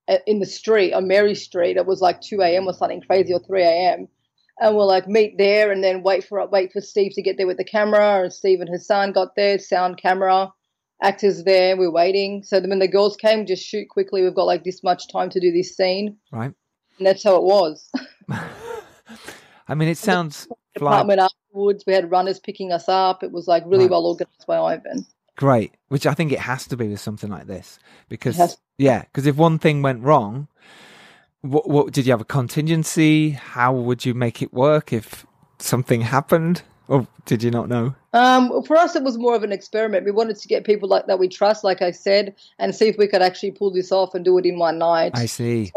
[0.10, 1.78] uh, in the street on Mary Street.
[1.78, 2.68] It was like two a.m.
[2.68, 4.08] or something crazy or three a.m.
[4.62, 7.48] And we'll like meet there and then wait for wait for Steve to get there
[7.48, 8.24] with the camera.
[8.24, 10.52] And Steve and Hassan got there, sound camera,
[11.02, 11.78] actors there.
[11.78, 12.44] We're waiting.
[12.44, 14.22] So then when the girls came, just shoot quickly.
[14.22, 16.52] We've got like this much time to do this scene, Right.
[17.00, 17.90] And that's how it was.
[19.68, 23.24] I mean, it sounds Department afterwards, we had runners picking us up.
[23.24, 23.92] It was like really Right.
[23.92, 25.06] well organized by Ivan.
[25.36, 25.74] great.
[25.88, 29.36] Which I think it has to be with something like this because yeah, because if
[29.36, 30.48] one thing went wrong,
[31.42, 33.32] what, what did you have a contingency?
[33.32, 35.26] How would you make it work if
[35.58, 37.96] something happened, or did you not know?
[38.14, 40.06] Um, for us, it was more of an experiment.
[40.06, 42.98] We wanted to get people like that we trust, like I said, and see if
[42.98, 45.12] we could actually pull this off and do it in one night.
[45.16, 45.72] I see.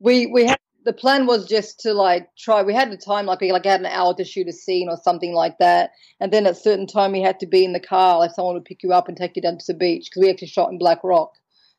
[0.00, 2.62] We we had the plan was just to like try.
[2.62, 4.96] We had the time, like we like had an hour to shoot a scene or
[4.96, 7.80] something like that, and then at a certain time we had to be in the
[7.80, 10.22] car, like someone would pick you up and take you down to the beach because
[10.22, 11.32] we actually shot in Black Rock.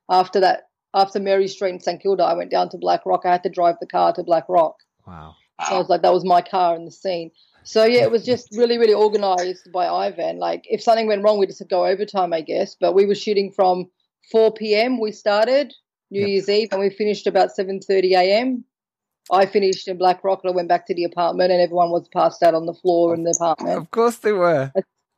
[0.09, 3.21] After that, after Mary Street in St Kilda, I went down to Black Rock.
[3.25, 4.75] I had to drive the car to Black Rock.
[5.07, 5.35] Wow.
[5.67, 7.31] So I was like, that was my car in the scene.
[7.63, 10.37] So yeah, it was just really, really organised by Ivan.
[10.37, 12.75] Like if something went wrong, we just had to go overtime, I guess.
[12.79, 13.89] But we were shooting from
[14.31, 14.99] 4 p.m.
[14.99, 15.73] We started
[16.11, 18.65] New Year's Eve, and we finished about 7:30 a.m.
[19.31, 22.07] I finished in Black Rock, and I went back to the apartment, and everyone was
[22.09, 23.77] passed out on the floor in the apartment.
[23.77, 24.71] Of course they were.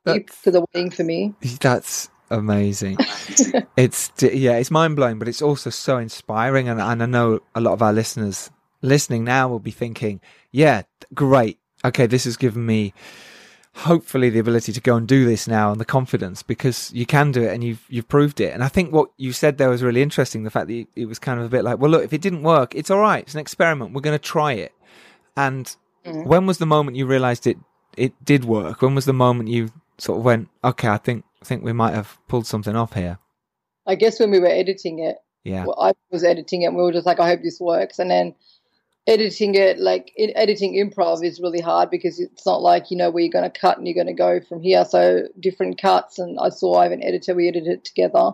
[0.04, 1.34] That's for the wedding for me.
[1.60, 2.98] That's amazing.
[3.76, 7.60] it's yeah, it's mind blowing, but it's also so inspiring, and, and I know a
[7.60, 8.50] lot of our listeners
[8.82, 10.20] listening now will be thinking,
[10.52, 10.82] yeah,
[11.14, 11.58] great.
[11.84, 12.94] Okay, this has given me
[13.76, 17.32] hopefully the ability to go and do this now and the confidence because you can
[17.32, 18.52] do it and you've you've proved it.
[18.54, 20.44] And I think what you said there was really interesting.
[20.44, 22.42] The fact that it was kind of a bit like, well, look, if it didn't
[22.42, 23.22] work, it's all right.
[23.24, 23.92] It's an experiment.
[23.92, 24.72] We're going to try it.
[25.36, 26.28] And Mm-hmm.
[26.28, 27.56] when was the moment you realised it
[27.96, 28.82] it did work?
[28.82, 31.94] When was the moment you sort of went, okay, I think I think we might
[31.94, 33.18] have pulled something off here.
[33.86, 35.64] I guess when we were editing it, Yeah.
[35.64, 37.98] well, I was editing it, and we were just like, I hope this works.
[37.98, 38.34] And then
[39.06, 43.10] editing it, like in, editing improv, is really hard because it's not like you know
[43.10, 44.84] where you're going to cut and you're going to go from here.
[44.84, 47.34] So different cuts, and I saw I have an editor.
[47.34, 48.32] We edited it together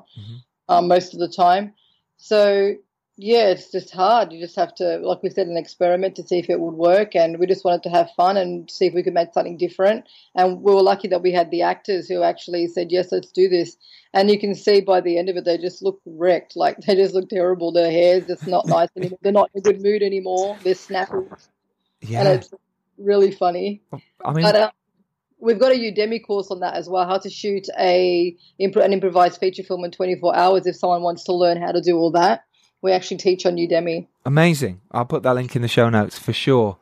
[0.69, 1.75] um, most of the time.
[2.17, 2.75] So
[3.23, 4.33] yeah, it's just hard.
[4.33, 7.15] You just have to, like we said, an experiment to see if it would work.
[7.15, 10.07] And we just wanted to have fun and see if we could make something different.
[10.35, 13.51] And we were lucky that we had the actors who actually said, yes, let's do
[13.51, 13.77] this.
[14.15, 16.57] And you can see by the end of it, they just look wrecked.
[16.57, 17.73] Like they just look terrible.
[17.73, 19.19] Their hair's just not nice anymore.
[19.21, 20.57] They're not in a good mood anymore.
[20.65, 21.19] They're snappy.
[22.01, 22.21] Yeah.
[22.21, 22.51] And it's
[22.97, 23.83] really funny.
[24.25, 24.71] I mean, But, uh,
[25.43, 29.41] We've got a Udemy course on that as well, how to shoot a an improvised
[29.41, 32.45] feature film in 24 hours if someone wants to learn how to do all that.
[32.83, 34.07] We actually teach on Udemy.
[34.25, 34.81] Amazing.
[34.91, 36.79] I'll put that link in the show notes for sure.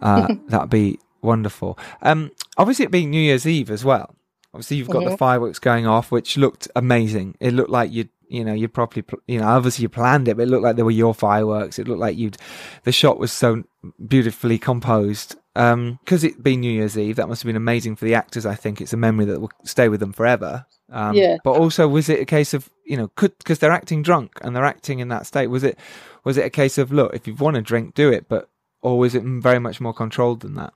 [0.00, 1.78] Uh, that'd be wonderful.
[2.02, 4.14] Um, obviously, it being New Year's Eve as well.
[4.54, 5.18] Obviously, you've got the Mhm.
[5.18, 7.36] fireworks going off, which looked amazing.
[7.40, 10.38] It looked like you'd you know, you properly, pl- you know, obviously you planned it,
[10.38, 11.78] but it looked like they were your fireworks.
[11.78, 12.38] It looked like you'd,
[12.84, 13.62] the shot was so
[14.08, 15.36] beautifully composed.
[15.54, 18.46] Um, because it being New Year's Eve, that must have been amazing for the actors.
[18.46, 20.64] I think it's a memory that will stay with them forever.
[20.90, 21.36] Um, Yeah.
[21.44, 24.54] But also, was it a case of you know, could because they're acting drunk and
[24.54, 25.48] they're acting in that state?
[25.48, 25.78] Was it
[26.24, 28.48] was it a case of look, if you want to drink, do it, but
[28.82, 30.72] or was it very much more controlled than that?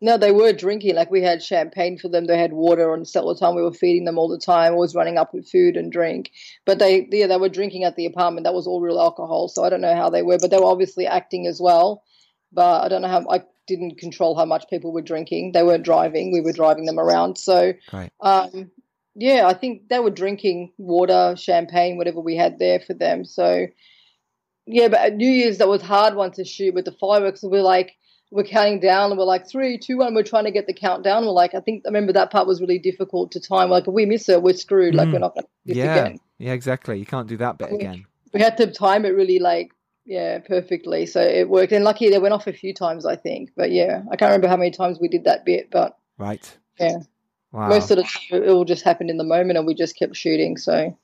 [0.00, 0.94] No, they were drinking.
[0.94, 2.26] Like we had champagne for them.
[2.26, 3.54] They had water on set all the time.
[3.54, 4.74] We were feeding them all the time.
[4.74, 6.32] Always running up with food and drink.
[6.66, 8.44] But they, yeah, they were drinking at the apartment.
[8.44, 9.48] That was all real alcohol.
[9.48, 12.02] So I don't know how they were, but they were obviously acting as well.
[12.56, 13.24] But I don't know how.
[13.30, 15.52] I didn't control how much people were drinking.
[15.52, 16.32] They weren't driving.
[16.32, 17.36] We were driving them around.
[17.38, 17.74] So
[18.20, 18.70] um,
[19.14, 23.24] yeah, I think they were drinking water, champagne, whatever we had there for them.
[23.24, 23.66] So
[24.66, 27.42] yeah, but at New Year's that was hard one to shoot with the fireworks.
[27.42, 27.94] We're like
[28.32, 30.14] we're counting down and we're like three, two, one.
[30.14, 31.24] We're trying to get the countdown.
[31.24, 33.70] We're like, I think I remember that part was really difficult to time.
[33.70, 34.94] Like if we miss it, we're screwed.
[34.94, 35.12] Like Mm.
[35.12, 36.18] we're not going to yeah, again.
[36.38, 36.98] yeah, exactly.
[36.98, 38.04] You can't do that bit again.
[38.34, 39.70] We had to time it really like
[40.06, 41.72] yeah perfectly, so it worked.
[41.72, 43.50] And lucky they went off a few times, I think.
[43.56, 46.56] But yeah, I can't remember how many times we did that bit, but Right.
[46.80, 46.98] yeah.
[47.52, 47.68] Wow.
[47.68, 50.16] Most of the time, it all just happened in the moment, and we just kept
[50.16, 50.56] shooting.
[50.56, 50.96] So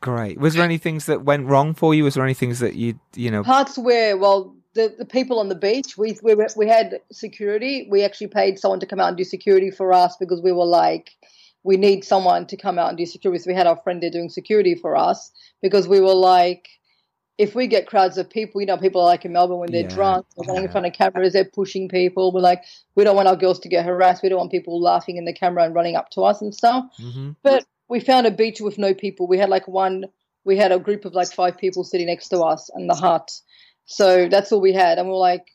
[0.00, 0.38] Great.
[0.38, 2.04] Was there any things that went wrong for you?
[2.04, 3.42] Was there any things that you you know?
[3.42, 8.02] parts where well the, the people on the beach we, we we had security we
[8.04, 11.10] actually paid someone to come out and do security for us because we were like
[11.62, 14.10] we need someone to come out and do security so we had our friend there
[14.10, 15.30] doing security for us
[15.62, 16.68] because we were like
[17.36, 19.82] if we get crowds of people you know people are like in melbourne when they're
[19.82, 22.62] Yeah, drunk they're running in front of cameras they're pushing people we're like
[22.94, 25.32] we don't want our girls to get harassed we don't want people laughing in the
[25.32, 28.78] camera and running up to us and stuff hmm but we found a beach with
[28.78, 29.26] no people.
[29.26, 30.06] We had like one,
[30.44, 33.30] we had a group of like five people sitting next to us in the hut.
[33.86, 34.98] So that's all we had.
[34.98, 35.46] And we were like,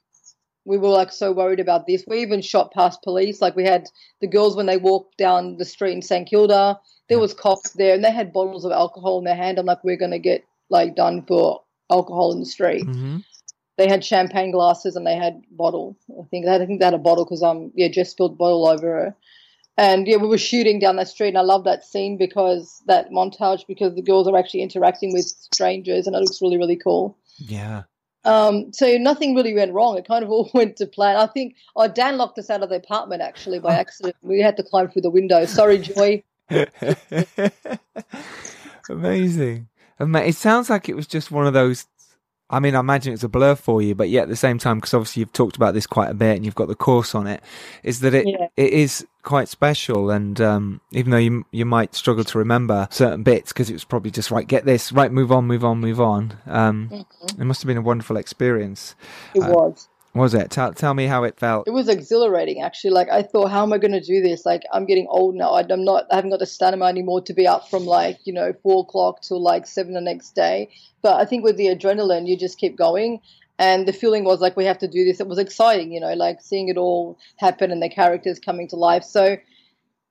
[0.66, 2.04] we were like so worried about this.
[2.08, 3.42] We even shot past police.
[3.42, 3.88] Like we had
[4.22, 7.96] the girls when they walked down the street in St Kilda, there was cops there
[7.96, 9.58] and they had bottles of alcohol in their hand.
[9.58, 12.86] I'm like, we're going to get like done for alcohol in the street.
[12.86, 13.18] hmm
[13.78, 15.98] They had champagne glasses and they had bottle.
[16.12, 18.88] I think I think they had a bottle because um yeah Jess spilled bottle over
[18.88, 19.16] her.
[19.78, 23.12] And yeah, we were shooting down that street, and I love that scene because that
[23.12, 27.18] montage because the girls are actually interacting with strangers, and it looks really really cool.
[27.38, 27.84] Yeah.
[28.26, 29.98] Um, so nothing really went wrong.
[29.98, 31.16] It kind of all went to plan.
[31.16, 34.18] I think oh Dan locked us out of the apartment actually by accident.
[34.22, 35.46] We had to climb through the window.
[35.46, 36.24] Sorry, Joy.
[38.90, 39.69] Amazing.
[40.00, 41.86] It sounds like it was just one of those
[42.52, 44.78] I mean, I imagine it's a blur for you, but yet at the same time,
[44.80, 47.28] because obviously you've talked about this quite a bit and you've got the course on
[47.28, 47.44] it,
[47.84, 48.48] is that it Yeah.
[48.58, 50.10] it is quite special.
[50.10, 53.84] And um, even though you you might struggle to remember certain bits because it was
[53.84, 56.34] probably just right, get this right, move on, move on, move on.
[56.48, 57.06] Um,
[57.38, 58.96] It must have been a wonderful experience.
[59.36, 59.88] It Uh, was.
[60.16, 60.50] Was it?
[60.50, 61.68] Tell tell me how it felt.
[61.68, 62.92] It was exhilarating, actually.
[62.92, 64.46] Like I thought, how am I going to do this?
[64.46, 65.54] Like I'm getting old now.
[65.54, 66.06] I'm not.
[66.12, 69.22] I haven't got the stamina anymore to be up from like you know four o'clock
[69.22, 70.70] till like seven the next day.
[71.02, 73.22] But I think with the adrenaline, you just keep going.
[73.60, 75.20] And the feeling was like we have to do this.
[75.20, 78.78] It was exciting, you know, like seeing it all happen and the characters coming to
[78.78, 79.04] life.
[79.04, 79.38] So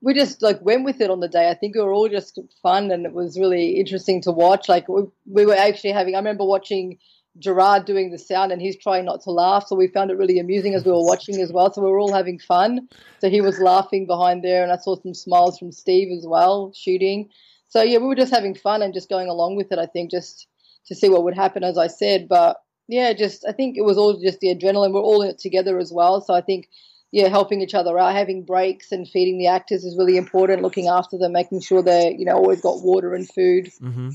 [0.01, 1.49] we just like went with it on the day.
[1.49, 4.69] I think we were all just fun and it was really interesting to watch.
[4.69, 6.15] Like we, we were actually having.
[6.15, 6.99] I remember watching
[7.39, 9.67] Gerard doing the sound and he's trying not to laugh.
[9.67, 11.73] So we found it really amusing as we were watching as well.
[11.73, 12.89] So we were all having fun.
[13.21, 16.73] So he was laughing behind there and I saw some smiles from Steve as well
[16.75, 17.29] shooting.
[17.69, 20.11] So yeah, we were just having fun and just going along with it, I think,
[20.11, 20.47] just
[20.87, 22.29] to see what would happen, as I said.
[22.29, 22.57] But
[22.89, 24.93] yeah, just I think it was all just the adrenaline.
[24.93, 26.21] We're all in it together as well.
[26.21, 26.69] So I think
[27.11, 30.89] yeah, helping each other out, having breaks and feeding the actors is really important, looking
[30.89, 34.11] after them, making sure they're you know, always got water and food hmm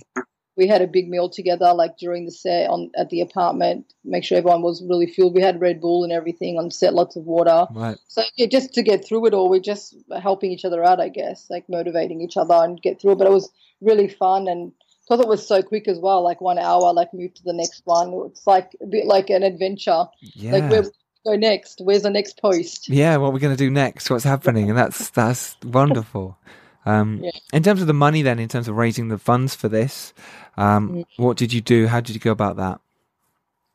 [0.64, 4.24] we had a big meal together like during the set on at the apartment make
[4.24, 7.24] sure everyone was really fueled we had red bull and everything on set lots of
[7.26, 7.98] water Right.
[8.08, 11.10] so yeah, just to get through it all we're just helping each other out i
[11.10, 13.50] guess like motivating each other and get through it but it was
[13.82, 14.72] really fun and
[15.04, 17.82] because it was so quick as well like one hour like move to the next
[17.86, 20.54] one it's like a bit like an adventure Yeah.
[20.54, 20.84] like where
[21.26, 24.10] go next where's the next post yeah, what we're going to do next?
[24.10, 24.70] What's happening?
[24.70, 26.38] And that's that's wonderful.
[26.86, 27.32] Um, Yeah.
[27.54, 30.14] In terms of the money, then, in terms of raising the funds for this,
[30.58, 31.06] um, Mm.
[31.18, 31.88] what did you do?
[31.88, 32.80] How did you go about that?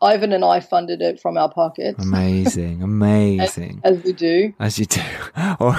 [0.01, 4.87] ivan and i funded it from our pockets Amazing, amazing, as we do as you
[4.87, 5.01] do.
[5.61, 5.77] or,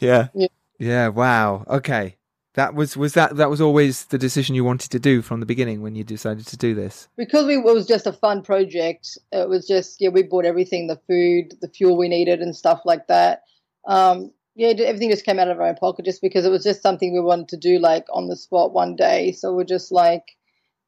[0.00, 0.48] yeah, Yeah.
[0.80, 1.06] yeah.
[1.06, 1.64] Wow.
[1.68, 2.16] Okay,
[2.54, 5.46] that was was that that was always the decision you wanted to do from the
[5.46, 7.06] beginning when you decided to do this.
[7.16, 9.16] because we, it was just a fun project.
[9.30, 12.80] It was just yeah, we bought everything, the food, the fuel we needed, and stuff
[12.84, 13.44] like that.
[13.86, 16.82] Um, yeah, everything just came out of our own pocket, just because it was just
[16.82, 19.32] something we wanted to do, like on the spot one day.
[19.32, 20.36] So we're just like,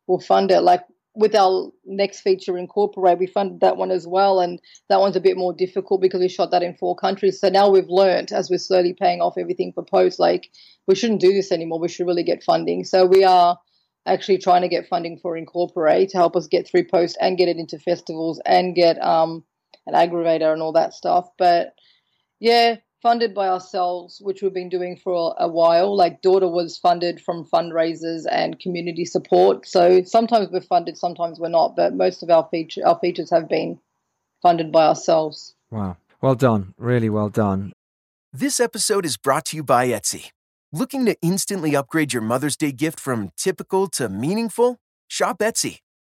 [0.06, 0.60] we'll fund it.
[0.60, 0.82] Like
[1.14, 4.60] with our next feature, In Corpore, we funded that one as well, and
[4.90, 7.40] that one's a bit more difficult because we shot that in four countries.
[7.40, 10.50] So now we've learnt as we're slowly paying off everything for post, like
[10.86, 11.80] we shouldn't do this anymore.
[11.80, 12.84] We should really get funding.
[12.84, 13.58] So we are
[14.04, 17.38] actually trying to get funding for In Corpore to help us get through post and
[17.38, 19.44] get it into festivals and get um,
[19.86, 21.30] an aggregator and all that stuff.
[21.38, 21.74] But
[22.38, 25.94] yeah, funded by ourselves, which we've been doing for a, a while.
[25.96, 29.66] Like Daughter was funded from fundraisers and community support.
[29.66, 31.76] So sometimes we're funded, sometimes we're not.
[31.76, 33.78] But most of our feature our features have been
[34.40, 35.54] funded by ourselves.
[35.70, 35.96] Wow.
[36.20, 36.74] Well done.
[36.78, 37.72] Really well done.
[38.32, 40.30] This episode is brought to you by Etsy.
[40.72, 44.78] Looking to instantly upgrade your Mother's Day gift from typical to meaningful?
[45.06, 45.78] Shop Etsy.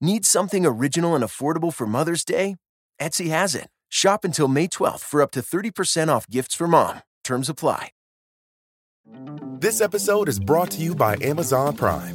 [0.00, 2.56] Need something original and affordable for Mother's Day?
[3.00, 3.68] Etsy has it.
[3.88, 7.00] Shop until May 12th for up to 30% off gifts for mom.
[7.24, 7.90] Terms apply.
[9.58, 12.14] This episode is brought to you by Amazon Prime.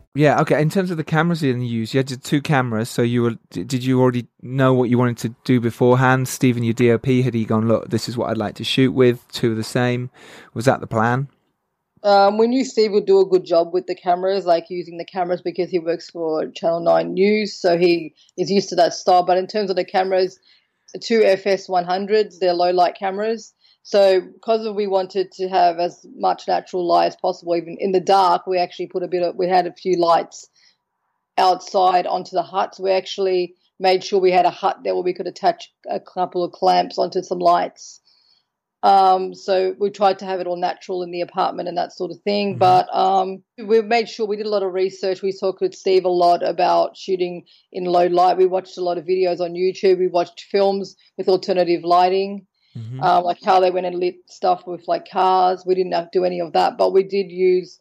[0.13, 0.41] Yeah.
[0.41, 0.61] Okay.
[0.61, 2.89] In terms of the cameras you used, you had two cameras.
[2.89, 3.35] So you were.
[3.49, 6.27] Did you already know what you wanted to do beforehand?
[6.27, 7.67] Stephen, your DOP, had he gone?
[7.67, 9.25] Look, this is what I'd like to shoot with.
[9.31, 10.09] Two of the same.
[10.53, 11.29] Was that the plan?
[12.03, 15.05] Um, we knew Steve would do a good job with the cameras, like using the
[15.05, 19.23] cameras because he works for Channel 9 News, so he is used to that style.
[19.23, 20.39] But in terms of the cameras,
[20.99, 23.53] two FS 100s, they're low light cameras.
[23.83, 27.99] So because we wanted to have as much natural light as possible, even in the
[27.99, 30.49] dark, we actually put a bit of we had a few lights
[31.37, 32.79] outside onto the huts.
[32.79, 36.43] We actually made sure we had a hut there where we could attach a couple
[36.43, 37.99] of clamps onto some lights.
[38.83, 42.11] Um, so we tried to have it all natural in the apartment and that sort
[42.11, 42.51] of thing.
[42.51, 42.59] Mm-hmm.
[42.59, 45.21] But um, we made sure we did a lot of research.
[45.21, 48.37] We talked with Steve a lot about shooting in low light.
[48.37, 49.99] We watched a lot of videos on YouTube.
[49.99, 52.47] We watched films with alternative lighting,
[52.77, 53.01] Mm-hmm.
[53.01, 55.65] um, like how they went and lit stuff with like cars.
[55.65, 57.79] We didn't have to do any of that, but we did use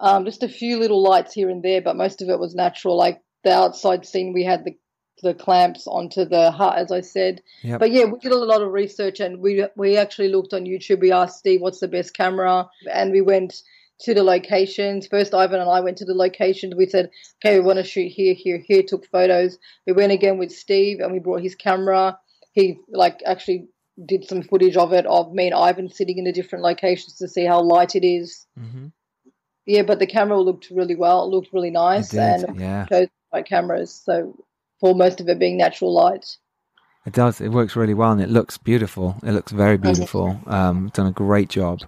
[0.00, 1.80] um, just a few little lights here and there.
[1.80, 2.96] But most of it was natural.
[2.96, 4.76] Like the outside scene, we had the
[5.22, 7.42] the clamps onto the hut, as I said.
[7.62, 7.78] Yep.
[7.78, 11.00] But yeah, we did a lot of research, and we we actually looked on YouTube.
[11.00, 13.62] We asked Steve, "What's the best camera?" And we went
[14.00, 15.06] to the locations.
[15.06, 16.74] First, Ivan and I went to the locations.
[16.74, 19.58] We said, "Okay, we want to shoot here, here, here." Took photos.
[19.86, 22.18] We went again with Steve, and we brought his camera.
[22.52, 23.68] He like actually
[24.04, 27.28] did some footage of it of me and Ivan sitting in the different locations to
[27.28, 28.46] see how light it is.
[28.58, 28.86] Mm-hmm.
[29.66, 31.24] Yeah, but the camera looked really well.
[31.24, 32.86] It looked really nice, and yeah.
[32.86, 34.02] chose my cameras.
[34.04, 34.34] So
[34.80, 36.36] for most of it being natural light.
[37.04, 37.40] It does.
[37.40, 39.16] It works really well, and it looks beautiful.
[39.24, 40.38] It looks very beautiful.
[40.46, 41.80] Um, done a great job.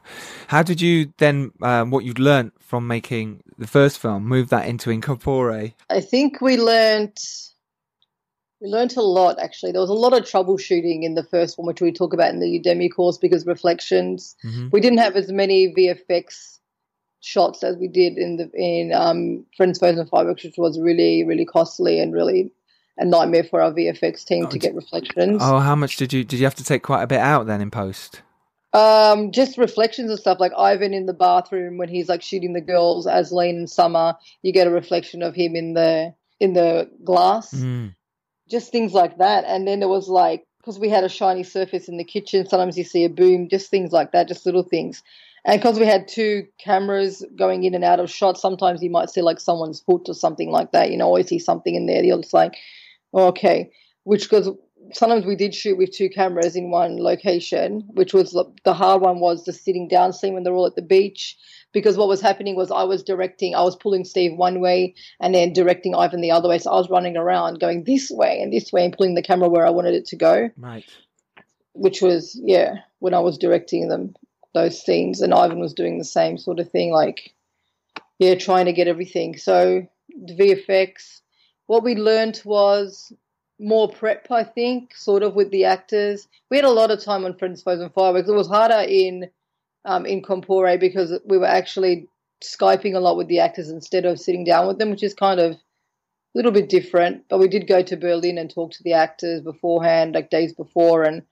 [0.48, 4.66] How did you then, um, what you'd learnt from making the first film, move that
[4.66, 5.72] into In Corpore?
[5.88, 7.16] I think we learned
[8.64, 9.72] we learned a lot actually.
[9.72, 12.40] There was a lot of troubleshooting in the first one, which we talk about in
[12.40, 14.34] the Udemy course because reflections.
[14.42, 14.72] Mhm.
[14.72, 16.60] We didn't have as many VFX
[17.20, 21.24] shots as we did in the in um, Friends, Foes, and Fireworks, which was really
[21.24, 22.50] really costly and really
[22.96, 25.42] a nightmare for our VFX team to get reflections.
[25.42, 27.60] Oh, how much did you did you have to take quite a bit out then
[27.60, 28.22] in post?
[28.72, 32.60] Um, just reflections and stuff like Ivan in the bathroom when he's like shooting the
[32.60, 36.90] girls, as Asleen and Summer, you get a reflection of him in the in the
[37.04, 37.52] glass.
[37.52, 37.94] Mm.
[38.54, 39.44] Just things like that.
[39.48, 42.78] And then there was like because we had a shiny surface in the kitchen, sometimes
[42.78, 45.02] you see a boom, just things like that, just little things.
[45.44, 49.10] And because we had two cameras going in and out of shot, sometimes you might
[49.10, 50.92] see like someone's foot or something like that.
[50.92, 52.04] You know, always see something in there.
[52.04, 52.56] You're just like,
[53.12, 53.72] okay.
[54.04, 54.48] Which because
[54.92, 59.18] sometimes we did shoot with two cameras in one location, which was the hard one
[59.18, 61.36] was the sitting down scene when they're all at the beach.
[61.74, 65.34] Because what was happening was I was directing, I was pulling Steve one way and
[65.34, 66.56] then directing Ivan the other way.
[66.58, 69.50] So I was running around going this way and this way and pulling the camera
[69.50, 70.84] where I wanted it to go Right.
[71.74, 74.14] which was yeah when I was directing them
[74.54, 77.34] those scenes, and Ivan was doing the same sort of thing, like
[78.18, 79.36] yeah, trying to get everything.
[79.36, 81.20] So the VFX,
[81.66, 83.12] what we learned was
[83.58, 86.28] more prep, I think, sort of with the actors.
[86.50, 88.28] We had a lot of time on Friends, Foes, and Fireworks.
[88.28, 89.28] It was harder in
[89.84, 92.08] um, in Corpore because we were actually
[92.42, 95.40] skyping a lot with the actors instead of sitting down with them, which is kind
[95.40, 95.58] of a
[96.34, 97.24] little bit different.
[97.28, 101.04] But we did go to Berlin and talk to the actors beforehand, like days before,
[101.04, 101.22] and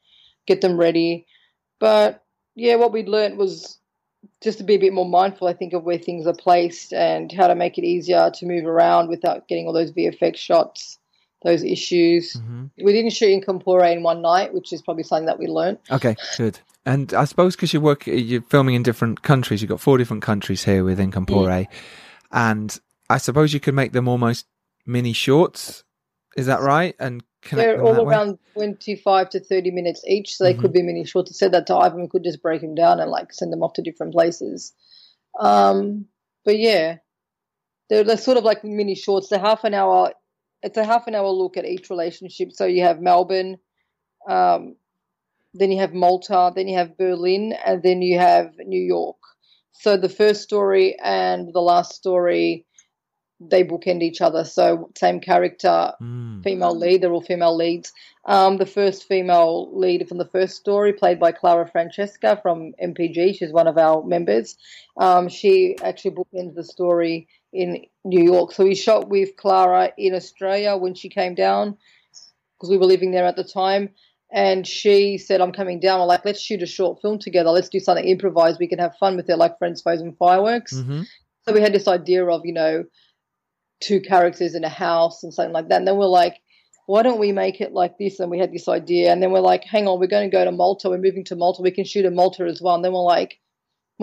[0.46, 1.26] get them ready.
[1.80, 2.22] But
[2.54, 3.78] yeah, what we learned was
[4.40, 7.30] just to be a bit more mindful, I think, of where things are placed and
[7.32, 10.98] how to make it easier to move around without getting all those VFX shots,
[11.44, 12.36] those issues.
[12.82, 15.78] We didn't shoot in Corpore in one night, which is probably something that we learned.
[15.90, 16.58] Okay, good.
[16.84, 19.62] And I suppose because you work, you're filming in different countries.
[19.62, 21.66] You've got four different countries here with In Corpore,
[22.32, 24.46] and I suppose you could make them almost
[24.86, 25.84] mini shorts.
[26.36, 26.94] Is that right?
[26.98, 28.14] And They're all that way?
[28.14, 31.30] around 25 to 30 minutes each, so they could be mini shorts.
[31.30, 33.62] I said that to Ivan, we could just break them down and like send them
[33.62, 34.72] off to different places.
[35.38, 36.06] Um,
[36.44, 36.98] but yeah,
[37.88, 39.28] they're, they're sort of like mini shorts.
[39.28, 40.12] They're half an hour.
[40.62, 42.52] It's a half an hour look at each relationship.
[42.52, 43.58] So you have Melbourne,
[44.28, 44.76] um,
[45.54, 49.16] then you have Malta, then you have Berlin, and then you have New York.
[49.72, 52.66] So the first story and the last story,
[53.40, 54.44] they bookend each other.
[54.44, 55.92] So same character,
[56.44, 57.02] female lead.
[57.02, 57.92] They're all female leads.
[58.24, 63.36] Um, the first female lead from the first story, played by Clara Francesca from NPG.
[63.36, 64.56] She's one of our members.
[64.96, 68.52] Um, she actually bookends the story in New York.
[68.52, 71.76] So we shot with Clara in Australia when she came down
[72.56, 73.90] because we were living there at the time.
[74.34, 76.00] And she said, I'm coming down.
[76.00, 77.50] I'm like, let's shoot a short film together.
[77.50, 78.58] Let's do something improvised.
[78.58, 80.72] We can have fun with it, like Friends, Foes, and Fireworks.
[80.72, 81.06] Mhm.
[81.46, 82.84] So we had this idea of, you know,
[83.80, 85.78] two characters in a house and something like that.
[85.78, 86.40] And then we're like,
[86.86, 88.20] why don't we make it like this?
[88.20, 89.12] And we had this idea.
[89.12, 90.88] And then we're like, hang on, we're going to go to Malta.
[90.88, 91.62] We're moving to Malta.
[91.62, 92.74] We can shoot in Malta as well.
[92.74, 93.38] And then we're like,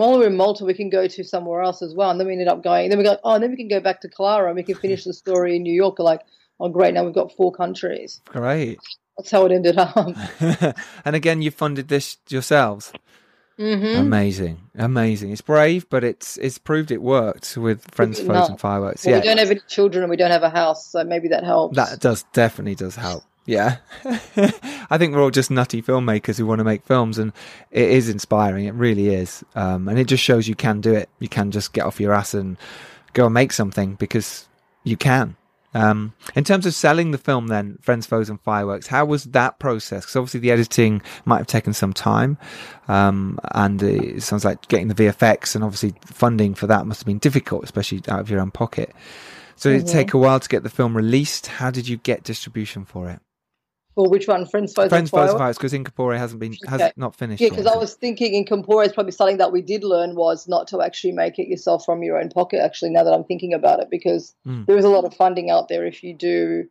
[0.00, 2.10] while we're in Malta, we can go to somewhere else as well.
[2.10, 3.80] And then we ended up going, then we go, oh, and then we can go
[3.80, 5.98] back to Clara and we can finish the story in New York.
[5.98, 6.22] We're like,
[6.58, 6.94] oh, great.
[6.94, 8.20] Now we've got four countries.
[8.26, 8.78] Great.
[9.18, 10.16] That's how it ended up.
[11.04, 12.92] and again, you funded this yourselves.
[13.58, 15.32] hmm Amazing, amazing.
[15.32, 19.04] It's brave, but it's it's proved it worked with Friends, Foes, and Fireworks.
[19.04, 20.86] Well, yeah, We don't have any children and we don't have a house.
[20.86, 21.76] So maybe that helps.
[21.76, 23.24] that does definitely does help.
[23.46, 23.78] Yeah.
[24.04, 27.32] I think we're all just nutty filmmakers who want to make films, and
[27.70, 28.66] it is inspiring.
[28.66, 29.44] It really is.
[29.54, 31.08] Um, and it just shows you can do it.
[31.18, 32.56] You can just get off your ass and
[33.12, 34.48] go and make something because
[34.84, 35.36] you can.
[35.72, 39.60] Um, in terms of selling the film, then Friends, Foes, and Fireworks, how was that
[39.60, 40.02] process?
[40.02, 42.38] Because obviously the editing might have taken some time,
[42.88, 47.06] um, and it sounds like getting the VFX and obviously funding for that must have
[47.06, 48.92] been difficult, especially out of your own pocket.
[49.54, 51.46] So did it take a while to get the film released?
[51.46, 53.20] How did you get distribution for it?
[53.96, 54.46] Or which one?
[54.46, 56.92] Friends, Foes, Friends, Foes, and because In Corpore hasn't been has Okay.
[56.96, 57.40] not finished.
[57.42, 60.68] Yeah, because I was thinking in is probably something that we did learn was not
[60.68, 62.60] to actually make it yourself from your own pocket.
[62.60, 64.66] Actually, now that I'm thinking about it, because Mm.
[64.66, 66.64] there is a lot of funding out there if you do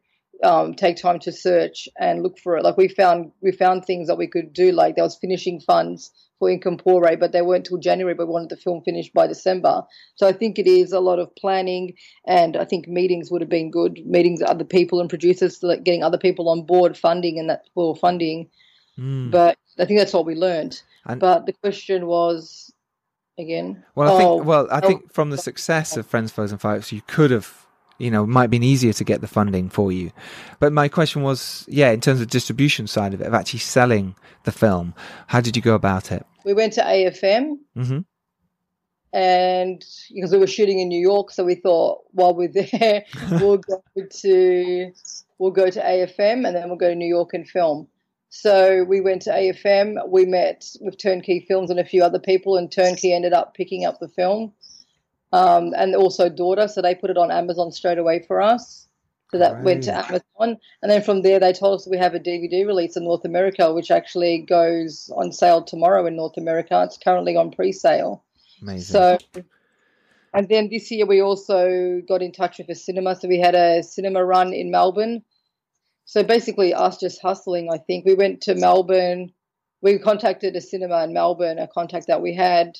[0.44, 2.64] um, take time to search and look for it.
[2.64, 4.72] Like we found, we found things that we could do.
[4.72, 8.16] Like there was finishing funds for In Corpore, but they weren't till January.
[8.16, 9.84] But wanted the film finished by December.
[10.16, 11.94] So I think it is a lot of planning,
[12.26, 14.00] and I think meetings would have been good.
[14.06, 17.66] Meetings with other people and producers, like getting other people on board, funding and that
[17.76, 18.50] for funding.
[18.98, 19.32] Mm.
[19.32, 20.82] But I think that's what we learned.
[21.06, 22.74] And- but the question was
[23.40, 23.84] again.
[23.96, 26.62] Well, I oh, think well, I oh, think from the success of Friends, Foes, and
[26.62, 27.66] Fireworks, you could have,
[28.00, 30.12] you know, might have been easier to get the funding for you.
[30.60, 34.16] But my question was, yeah, in terms of distribution side of it, of actually selling
[34.46, 34.96] the film,
[35.28, 36.26] how did you go about it?
[36.46, 38.00] we went to AFM hmm
[39.12, 39.84] and
[40.14, 43.82] because we were shooting in New York, so we thought while we're there, we'll go
[43.96, 44.92] to
[45.40, 47.88] we'll go to AFM and then we'll go to New York and film.
[48.30, 50.08] So we went to AFM.
[50.10, 53.84] We met with Turnkey Films and a few other people, and Turnkey ended up picking
[53.84, 54.54] up the film,
[55.32, 56.68] um, and also Daughter.
[56.68, 58.88] So they put it on Amazon straight away for us.
[59.32, 62.20] So that went to Amazon, and then from there they told us we have a
[62.20, 66.82] DVD release in North America, which actually goes on sale tomorrow in North America.
[66.84, 68.24] It's currently on pre-sale.
[68.64, 68.92] Amazing.
[68.92, 69.18] So,
[70.34, 73.16] and then this year we also got in touch with a cinema.
[73.16, 75.24] So we had a cinema run in Melbourne.
[76.06, 77.70] So basically, us just hustling.
[77.72, 79.32] I think we went to Melbourne.
[79.82, 82.80] We contacted a cinema in Melbourne, a contact that we had,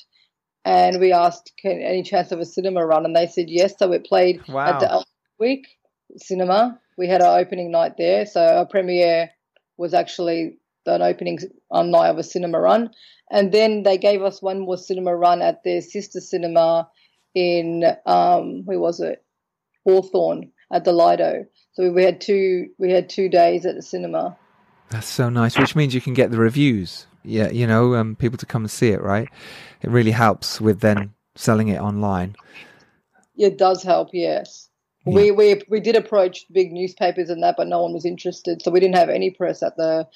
[0.64, 3.74] and we asked, "Can any chance of a cinema run?" And they said yes.
[3.78, 4.66] So it played Wow.
[4.66, 5.04] at the
[5.38, 5.66] Week
[6.16, 6.80] Cinema.
[6.96, 8.26] We had our opening night there.
[8.26, 9.30] So our premiere
[9.76, 11.38] was actually an opening
[11.70, 12.90] um, night of a cinema run.
[13.30, 16.88] And then they gave us one more cinema run at their sister cinema
[17.34, 19.24] in, um, where was it?
[19.86, 21.46] Hawthorn at the Lido.
[21.72, 24.36] So we had two we had two days at the cinema.
[24.90, 27.06] That's so nice, which means you can get the reviews.
[27.24, 29.28] Yeah, you know, um, people to come and see it, right?
[29.82, 32.36] It really helps with then selling it online.
[33.36, 34.68] It does help, yes.
[35.06, 38.60] We, we we did approach big newspapers and that, but no one was interested.
[38.60, 40.06] So we didn't have any press at the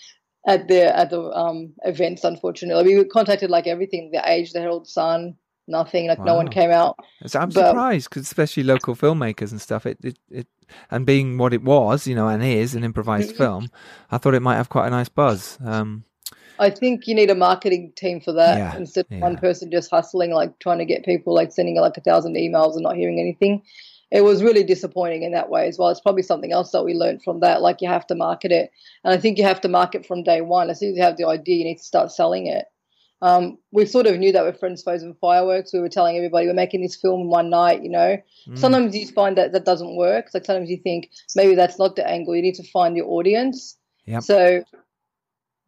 [0.47, 2.23] at the at the um, events.
[2.23, 5.37] Unfortunately, we contacted like everything: the Age, the Herald Sun,
[5.67, 6.07] nothing.
[6.09, 6.99] Like no one came out.
[7.27, 9.87] So I'm But- surprised because especially local filmmakers and stuff.
[9.87, 10.47] It, it it
[10.91, 13.39] and being what it was, you know, and is an improvised Mm-hmm.
[13.39, 13.71] film,
[14.11, 15.57] I thought it might have quite a nice buzz.
[15.65, 16.05] Um,
[16.59, 19.91] I think you need a marketing team for that Yeah, instead of one person just
[19.91, 23.21] hustling, like trying to get people like sending like a thousand emails and not hearing
[23.21, 23.63] anything.
[24.11, 25.89] It was really disappointing in that way as well.
[25.89, 27.63] It's probably something else that we learned from that.
[27.63, 28.71] Like you have to market it,
[29.03, 30.71] and I think you have to market from day one.
[30.71, 32.67] As soon as you have the idea, you need to start selling it.
[33.23, 35.73] Um, we sort of knew that with Friends, Foes, and Fireworks.
[35.73, 37.83] We were telling everybody we're making this film in one night.
[37.83, 38.59] You know, Mm.
[38.59, 40.27] sometimes you find that that doesn't work.
[40.35, 42.37] Like sometimes you think maybe that's not the angle.
[42.37, 43.79] You need to find your audience.
[44.07, 44.23] Yep.
[44.23, 44.65] So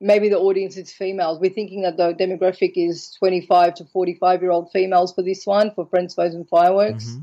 [0.01, 1.39] maybe the audience is females.
[1.41, 5.73] We're thinking that the demographic is 25 to 45 year old females for this one
[5.75, 7.07] for Friends, Foes, and Fireworks.
[7.07, 7.21] Mm-hmm.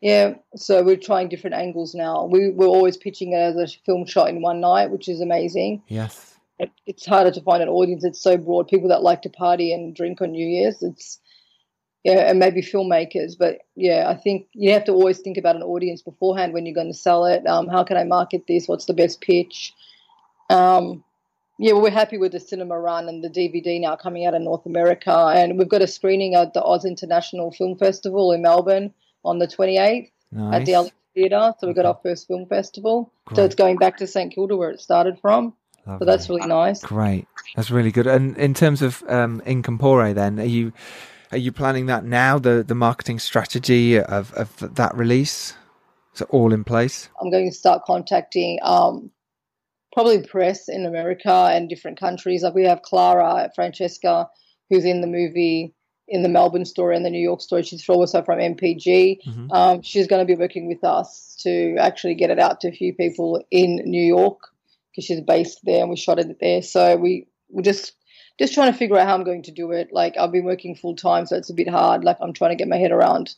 [0.00, 2.26] Yeah, so we're trying different angles now.
[2.26, 5.82] We we're always pitching it as a film shot in one night, which is amazing.
[5.88, 6.34] yes.
[6.60, 8.02] It, it's harder to find an audience.
[8.02, 8.66] It's so broad.
[8.66, 10.82] People that like to party and drink on New Year's.
[10.82, 11.20] It's
[12.02, 13.38] yeah, and maybe filmmakers.
[13.38, 16.74] But yeah, I think you have to always think about an audience beforehand when you're
[16.74, 17.46] going to sell it.
[17.46, 18.66] Um, how can I market this?
[18.66, 19.72] What's the best pitch?
[20.50, 21.04] Um,
[21.58, 24.44] yeah, well, we're happy with the cinema run and the DVD now coming out in
[24.44, 28.94] North America, and we've got a screening at the Oz International Film Festival in Melbourne
[29.24, 30.10] on the 28th
[30.52, 31.54] at the Alex Theatre.
[31.58, 33.12] So we got our first film festival.
[33.34, 35.54] So it's going back to St Kilda where it started from.
[35.98, 36.82] So that's really nice.
[36.82, 37.26] Great.
[37.56, 38.06] That's really good.
[38.06, 40.72] And in terms of um, In Corpore, then are you
[41.32, 42.38] are you planning that now?
[42.38, 45.54] The the marketing strategy of of that release
[46.14, 47.08] is it all in place?
[47.20, 49.10] I'm going to start contacting um,
[49.98, 52.44] probably press in America and different countries.
[52.44, 54.28] Like we have Clara Francesca,
[54.70, 55.74] who's in the movie,
[56.06, 57.64] in the Melbourne story and the New York story.
[57.64, 59.18] She's also from NPG.
[59.26, 59.50] Mm-hmm.
[59.50, 62.72] Um, she's going to be working with us to actually get it out to a
[62.72, 64.38] few people in New York
[64.92, 66.62] because she's based there and we shot it there.
[66.62, 67.94] So we we're just
[68.38, 69.88] just trying to figure out how I'm going to do it.
[69.90, 72.04] Like I've been working full time, so it's a bit hard.
[72.04, 73.34] Like I'm trying to get my head around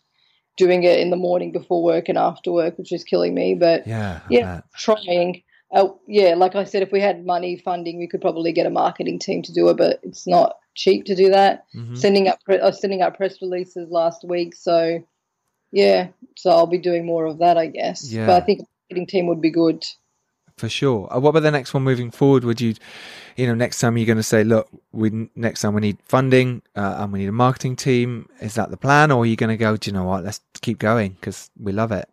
[0.59, 3.55] doing it in the morning before work and after work, which is killing me.
[3.55, 4.21] But Yeah.
[4.29, 5.43] Yeah, trying.
[5.73, 8.71] Uh, yeah, like I said, if we had money funding, we could probably get a
[8.71, 11.65] marketing team to do it, but it's not cheap to do that.
[11.75, 11.97] Mhm.
[11.97, 15.03] Sending up, I was sending out press releases last week, so
[15.73, 18.11] yeah, so I'll be doing more of that, I guess.
[18.11, 18.27] Yeah.
[18.27, 19.87] But I think a marketing team would be good.
[20.57, 21.09] For sure.
[21.11, 22.45] Uh, what about the next one moving forward?
[22.45, 22.75] Would you,
[23.37, 26.61] you know, next time you're going to say, look, we next time we need funding
[26.77, 28.29] uh, and we need a marketing team.
[28.41, 29.77] Is that the plan, or are you going to go?
[29.77, 30.23] Do you know what?
[30.23, 32.09] Let's keep going because we love it.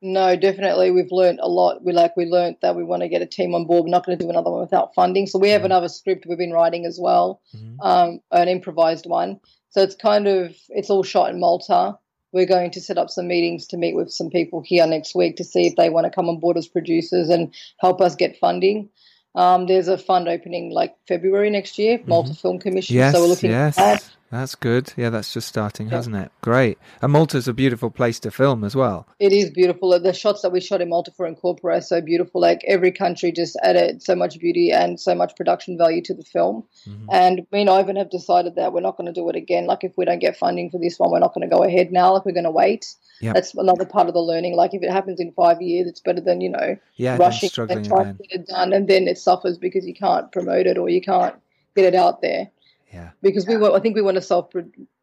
[0.00, 0.92] No, definitely.
[0.92, 1.82] We've learned a lot.
[1.82, 3.84] We like we learned that we want to get a team on board.
[3.84, 5.26] We're not going to do another one without funding.
[5.26, 7.40] So we have another script we've been writing as well,
[7.82, 9.40] um, an improvised one.
[9.70, 11.98] So it's kind of it's all shot in Malta.
[12.30, 15.36] We're going to set up some meetings to meet with some people here next week
[15.36, 18.38] to see if they want to come on board as producers and help us get
[18.38, 18.90] funding.
[19.34, 22.96] Um, there's a fund opening like February next year, Malta Film Commission.
[22.96, 24.10] Yes, so we're looking yes, at that.
[24.30, 24.92] That's good.
[24.96, 26.30] Yeah, that's just starting, hasn't it?
[26.42, 26.78] Great.
[27.00, 29.06] And Malta's a beautiful place to film as well.
[29.18, 29.98] It is beautiful.
[29.98, 32.40] The shots that we shot in Malta for In Corpore are so beautiful.
[32.40, 36.24] Like every country just added so much beauty and so much production value to the
[36.24, 36.64] film.
[36.86, 37.06] Mm-hmm.
[37.10, 39.66] And me and Ivan have decided that we're not going to do it again.
[39.66, 41.90] Like if we don't get funding for this one, we're not going to go ahead
[41.90, 42.12] now.
[42.12, 42.86] Like we're going to wait.
[43.20, 43.34] Yep.
[43.34, 44.56] That's another part of the learning.
[44.56, 47.84] Like if it happens in five years, it's better than you know Yeah, rushing and
[47.84, 50.88] trying to get it done, and then it suffers because you can't promote it or
[50.88, 51.34] you can't
[51.74, 52.50] get it out there.
[52.92, 53.10] Yeah.
[53.22, 54.50] Because we want, I think we want to self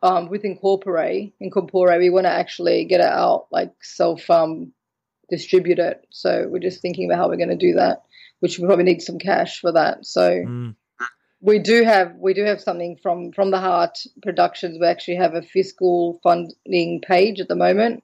[0.01, 4.73] um, with In Corpore, Incorporate, we want to actually get it out like self um,
[5.29, 6.05] distribute it.
[6.09, 8.03] So we're just thinking about how we're going to do that,
[8.39, 10.05] which we probably need some cash for that.
[10.05, 10.75] So Mm.
[11.41, 14.79] we do have we do have something from from the Heart Productions.
[14.79, 18.03] We actually have a fiscal funding page at the moment.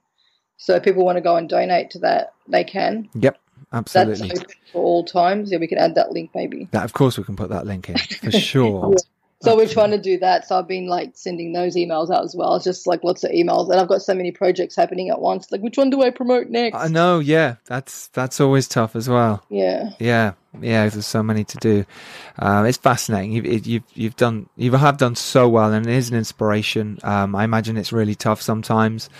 [0.58, 3.08] So if people want to go and donate to that, they can.
[3.14, 3.36] Yep,
[3.72, 4.30] That's absolutely.
[4.30, 5.50] open for all times.
[5.50, 6.68] Yeah, we can add that link maybe.
[6.70, 8.94] That, of course, we can put that link in for sure.
[9.42, 10.46] So we're trying to do that.
[10.46, 12.54] So I've been like sending those emails out as well.
[12.54, 15.50] It's just like lots of emails, and I've got so many projects happening at once.
[15.50, 16.76] Like, which one do I promote next?
[16.76, 17.18] I know.
[17.18, 19.44] Yeah, that's that's always tough as well.
[19.48, 19.90] Yeah.
[19.98, 20.88] Yeah, yeah.
[20.88, 21.84] There's so many to do.
[22.38, 23.32] Um, it's fascinating.
[23.32, 26.98] You've you've you've done you have done so well, and it is an inspiration.
[27.02, 29.10] Um, I imagine it's really tough sometimes,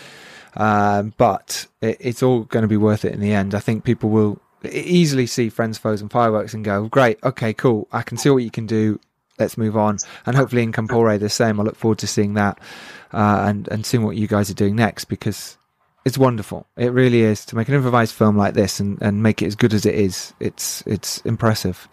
[0.56, 3.54] um, but it, it's all going to be worth it in the end.
[3.54, 7.88] I think people will easily see friends, foes, and fireworks and go, "Great, okay, cool.
[7.90, 9.00] I can see what you can do.
[9.42, 11.60] Let's move on." And hopefully in Corpore the same.
[11.60, 12.58] I look forward to seeing that
[13.12, 15.58] uh, and and seeing what you guys are doing next because
[16.04, 16.66] it's wonderful.
[16.76, 19.54] It really is to make an improvised film like this and, and make it as
[19.54, 20.32] good as it is.
[20.40, 21.88] It's it's impressive,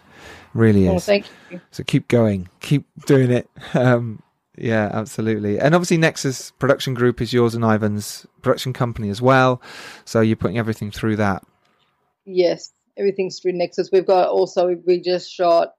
[0.54, 1.04] really Oh, is.
[1.06, 1.60] thank you.
[1.70, 3.48] So keep going, keep doing it.
[3.74, 4.22] Um,
[4.56, 5.58] yeah, absolutely.
[5.58, 9.62] And obviously, Nexus Production Group is yours and Ivan's production company as well.
[10.04, 11.42] So you're putting everything through that.
[12.26, 13.88] Yes, everything's through Nexus.
[13.92, 15.74] We've got also we just shot.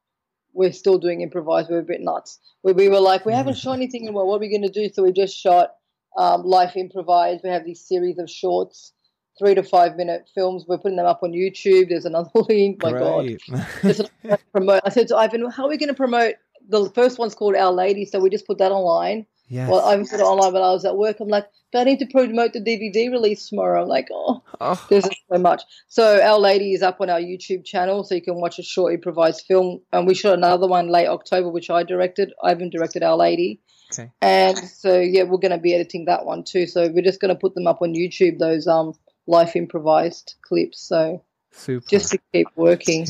[0.53, 1.69] We're still doing improvised.
[1.69, 2.39] We're a bit nuts.
[2.63, 4.27] We, we were like, we haven't shot anything in a while.
[4.27, 4.89] What are we going to do?
[4.93, 5.75] So we just shot
[6.17, 7.41] um, Life Improvised.
[7.43, 8.93] We have these series of shorts,
[9.39, 10.65] three to five minute films.
[10.67, 11.89] We're putting them up on YouTube.
[11.89, 12.81] There's another link.
[12.83, 13.25] My God.
[13.25, 13.41] Great.
[13.81, 14.81] There's another promote.
[14.85, 16.35] I said to Ivan, how are we going to promote?
[16.69, 19.25] The first one's called Our Lady, so we just put that online.
[19.51, 19.69] Yes.
[19.69, 21.19] Well, I put it online when I was at work.
[21.19, 23.81] I'm like, but I need to promote the DVD release tomorrow.
[23.81, 24.87] I'm like, oh, Oh.
[24.89, 25.63] there's so much.
[25.89, 28.93] So Our Lady is up on our YouTube channel, so you can watch a short
[28.93, 29.81] improvised film.
[29.91, 32.31] And we shot another one late October, which I directed.
[32.41, 33.59] Ivan directed Our Lady.
[33.91, 34.09] Okay.
[34.21, 36.65] And so yeah, we're going to be editing that one too.
[36.65, 38.39] So we're just going to put them up on YouTube.
[38.39, 38.93] Those um
[39.27, 40.79] life improvised clips.
[40.79, 41.85] So Super.
[41.89, 43.05] just to keep working.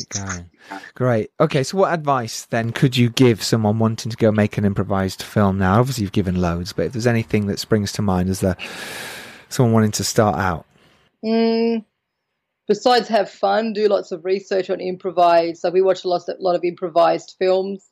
[0.95, 1.31] Great.
[1.39, 5.21] Okay, so what advice then could you give someone wanting to go make an improvised
[5.23, 5.79] film now?
[5.79, 8.57] Obviously, you've given loads, but if there's anything that springs to mind as the
[9.49, 10.65] someone wanting to start out,
[11.23, 11.85] Mm,
[12.67, 15.61] besides have fun, do lots of research on improvised.
[15.61, 17.90] So we watch a lot, a lot of improvised films,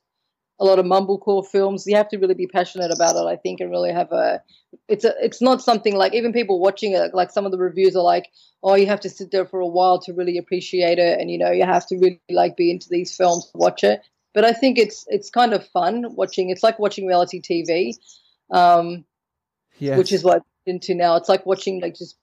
[0.60, 1.86] a lot of mumblecore films.
[1.88, 4.42] You have to really be passionate about it, I think, and really have a.
[4.88, 5.14] It's a.
[5.22, 7.14] It's not something like even people watching it.
[7.14, 8.30] Like some of the reviews are like,
[8.64, 11.38] oh, you have to sit there for a while to really appreciate it, and you
[11.38, 14.02] know, you have to really like be into these films to watch it.
[14.34, 16.50] But I think it's it's kind of fun watching.
[16.50, 17.96] It's like watching reality TV,
[18.52, 19.06] um,
[19.80, 19.98] Yes.
[19.98, 21.16] which is what I'm into now.
[21.16, 22.18] It's like watching like just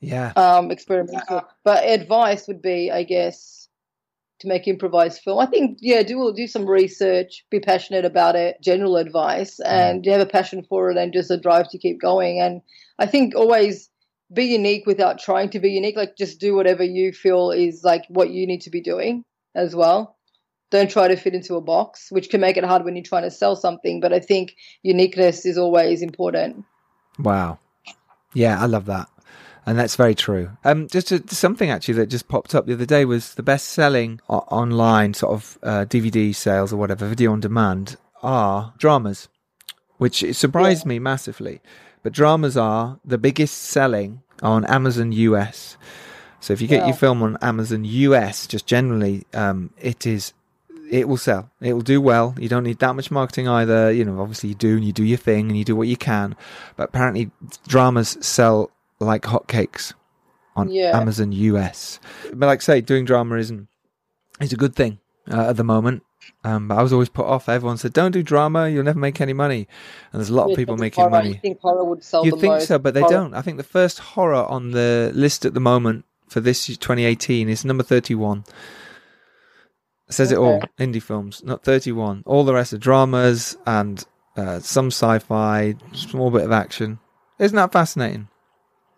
[0.00, 1.42] yeah, um, experimental.
[1.64, 3.61] But advice would be, I guess,
[4.42, 5.38] to make improvised film.
[5.38, 8.60] I think, yeah, do do some research, be passionate about it.
[8.60, 9.72] General advice, mm-hmm.
[9.72, 12.40] and you have a passion for it, and just a drive to keep going.
[12.40, 12.60] And
[12.98, 13.88] I think always
[14.32, 15.96] be unique without trying to be unique.
[15.96, 19.24] Like just do whatever you feel is like what you need to be doing
[19.54, 20.16] as well.
[20.70, 23.24] Don't try to fit into a box, which can make it hard when you're trying
[23.24, 24.00] to sell something.
[24.00, 26.64] But I think uniqueness is always important.
[27.18, 27.58] Wow.
[28.34, 29.08] Yeah, I love that.
[29.64, 30.50] And that's very true.
[30.64, 33.68] Um, just to, something actually that just popped up the other day was the best
[33.68, 39.28] selling o- online sort of uh, DVD sales or whatever, video on demand, are dramas,
[39.98, 41.60] which surprised me massively.
[42.02, 45.76] But dramas are the biggest selling on Amazon US
[46.40, 46.86] So if you get Wow.
[46.88, 50.32] your film on Amazon US, just generally, um, it is
[50.90, 51.48] it will sell.
[51.60, 52.34] It will do well.
[52.36, 53.90] You don't need that much marketing either.
[53.92, 55.96] You know, obviously you do, and you do your thing, and you do what you
[55.96, 56.34] can.
[56.76, 57.30] But apparently,
[57.68, 58.70] dramas sell
[59.04, 59.92] like hotcakes
[60.56, 60.98] on Yeah.
[60.98, 61.98] Amazon US.
[62.32, 63.68] But like I say, doing drama isn't
[64.40, 64.98] is a good thing
[65.30, 66.02] uh, at the moment.
[66.44, 67.48] Um, but I was always put off.
[67.48, 69.66] Everyone said, "Don't do drama; you'll never make any money."
[70.12, 71.28] And there's a lot of people making horror, money.
[71.30, 72.68] You think horror would sell You think most?
[72.68, 73.34] so, but they Horror- don't.
[73.34, 77.64] I think the first horror on the list at the moment for this 2018 is
[77.64, 78.44] number 31.
[80.08, 80.60] It says it all.
[80.78, 82.22] Indie films, not 31.
[82.26, 84.04] All the rest are dramas and
[84.36, 86.98] uh, some sci-fi, small bit of action.
[87.38, 88.28] Isn't that fascinating?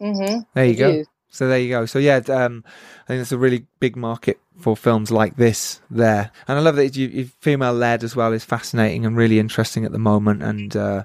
[0.01, 0.41] Mm-hmm.
[0.55, 0.91] There you It go.
[0.91, 1.07] is.
[1.31, 1.85] So there you go.
[1.87, 2.63] So yeah, um,
[3.05, 6.77] I think it's a really big market for films like this there, and I love
[6.77, 10.45] that you, you female led as well is fascinating and really interesting at the moment.
[10.45, 11.05] And uh,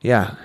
[0.00, 0.36] yeah,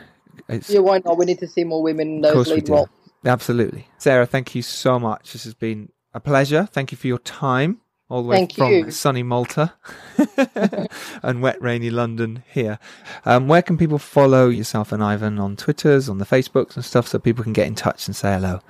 [0.68, 1.18] Yeah, why not?
[1.18, 2.90] We need to see more women in those lead roles.
[3.26, 3.88] Absolutely.
[4.00, 5.34] Sarah, thank you so much.
[5.34, 6.68] This has been a pleasure.
[6.72, 8.92] Thank you for your time all the way Thank from you.
[8.92, 9.74] sunny Malta
[11.24, 12.80] and wet, rainy London here.
[13.24, 17.08] Um, where can people follow yourself and Ivan on Twitters, on the Facebooks and stuff
[17.08, 18.62] so people can get in touch and say hello?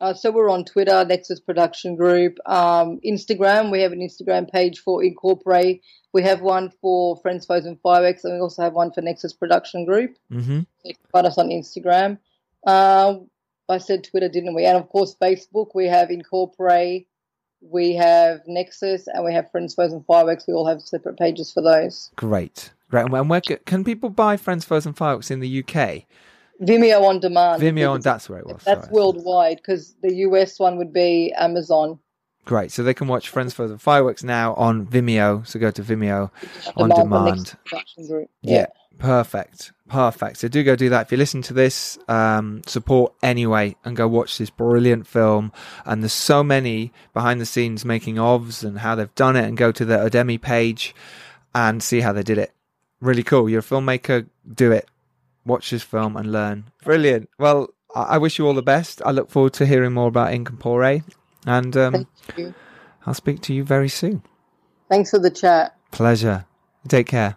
[0.00, 3.70] Uh, so we're on Twitter, Nexus Production Group, um, Instagram.
[3.70, 5.80] We have an Instagram page for In Corpore.
[6.12, 9.32] We have one for Friends, Foes, and Fireworks, and we also have one for Nexus
[9.32, 10.16] Production Group.
[10.30, 10.60] Mm-hmm.
[10.60, 12.18] So you can find us on Instagram.
[12.66, 13.30] Um,
[13.68, 14.66] I said Twitter, didn't we?
[14.66, 15.68] And of course, Facebook.
[15.74, 17.06] We have In Corpore,
[17.62, 20.46] we have Nexus, and we have Friends, Foes, and Fireworks.
[20.46, 22.10] We all have separate pages for those.
[22.16, 22.72] Great.
[22.90, 23.06] Great.
[23.10, 26.04] And where can people buy Friends, Foes and Fireworks in the UK?
[26.60, 27.62] Vimeo on demand.
[27.62, 28.62] Vimeo, and that's where it was.
[28.64, 28.92] That's sorry.
[28.92, 31.98] worldwide because the US one would be Amazon.
[32.44, 32.72] Great.
[32.72, 35.46] So they can watch Friends, Foes and Fireworks now on Vimeo.
[35.46, 36.30] So go to Vimeo
[36.76, 37.56] on Demand demand.
[37.64, 38.66] Production Yeah.
[39.02, 39.72] Perfect.
[39.88, 40.38] Perfect.
[40.38, 41.06] So do go do that.
[41.06, 45.52] If you listen to this, um, support anyway and go watch this brilliant film.
[45.84, 49.56] And there's so many behind the scenes making ofs and how they've done it and
[49.56, 50.94] go to the Udemy page
[51.52, 52.52] and see how they did it.
[53.00, 53.50] Really cool.
[53.50, 54.88] You're a filmmaker, do it.
[55.44, 56.70] Watch this film and learn.
[56.84, 57.28] Brilliant.
[57.38, 59.02] Well, I I wish you all the best.
[59.04, 61.02] I look forward to hearing more about In Corpore
[61.44, 62.54] and um, you.
[63.04, 64.22] I'll speak to you very soon.
[64.88, 65.76] Thanks for the chat.
[65.90, 66.46] Pleasure.
[66.86, 67.36] Take care.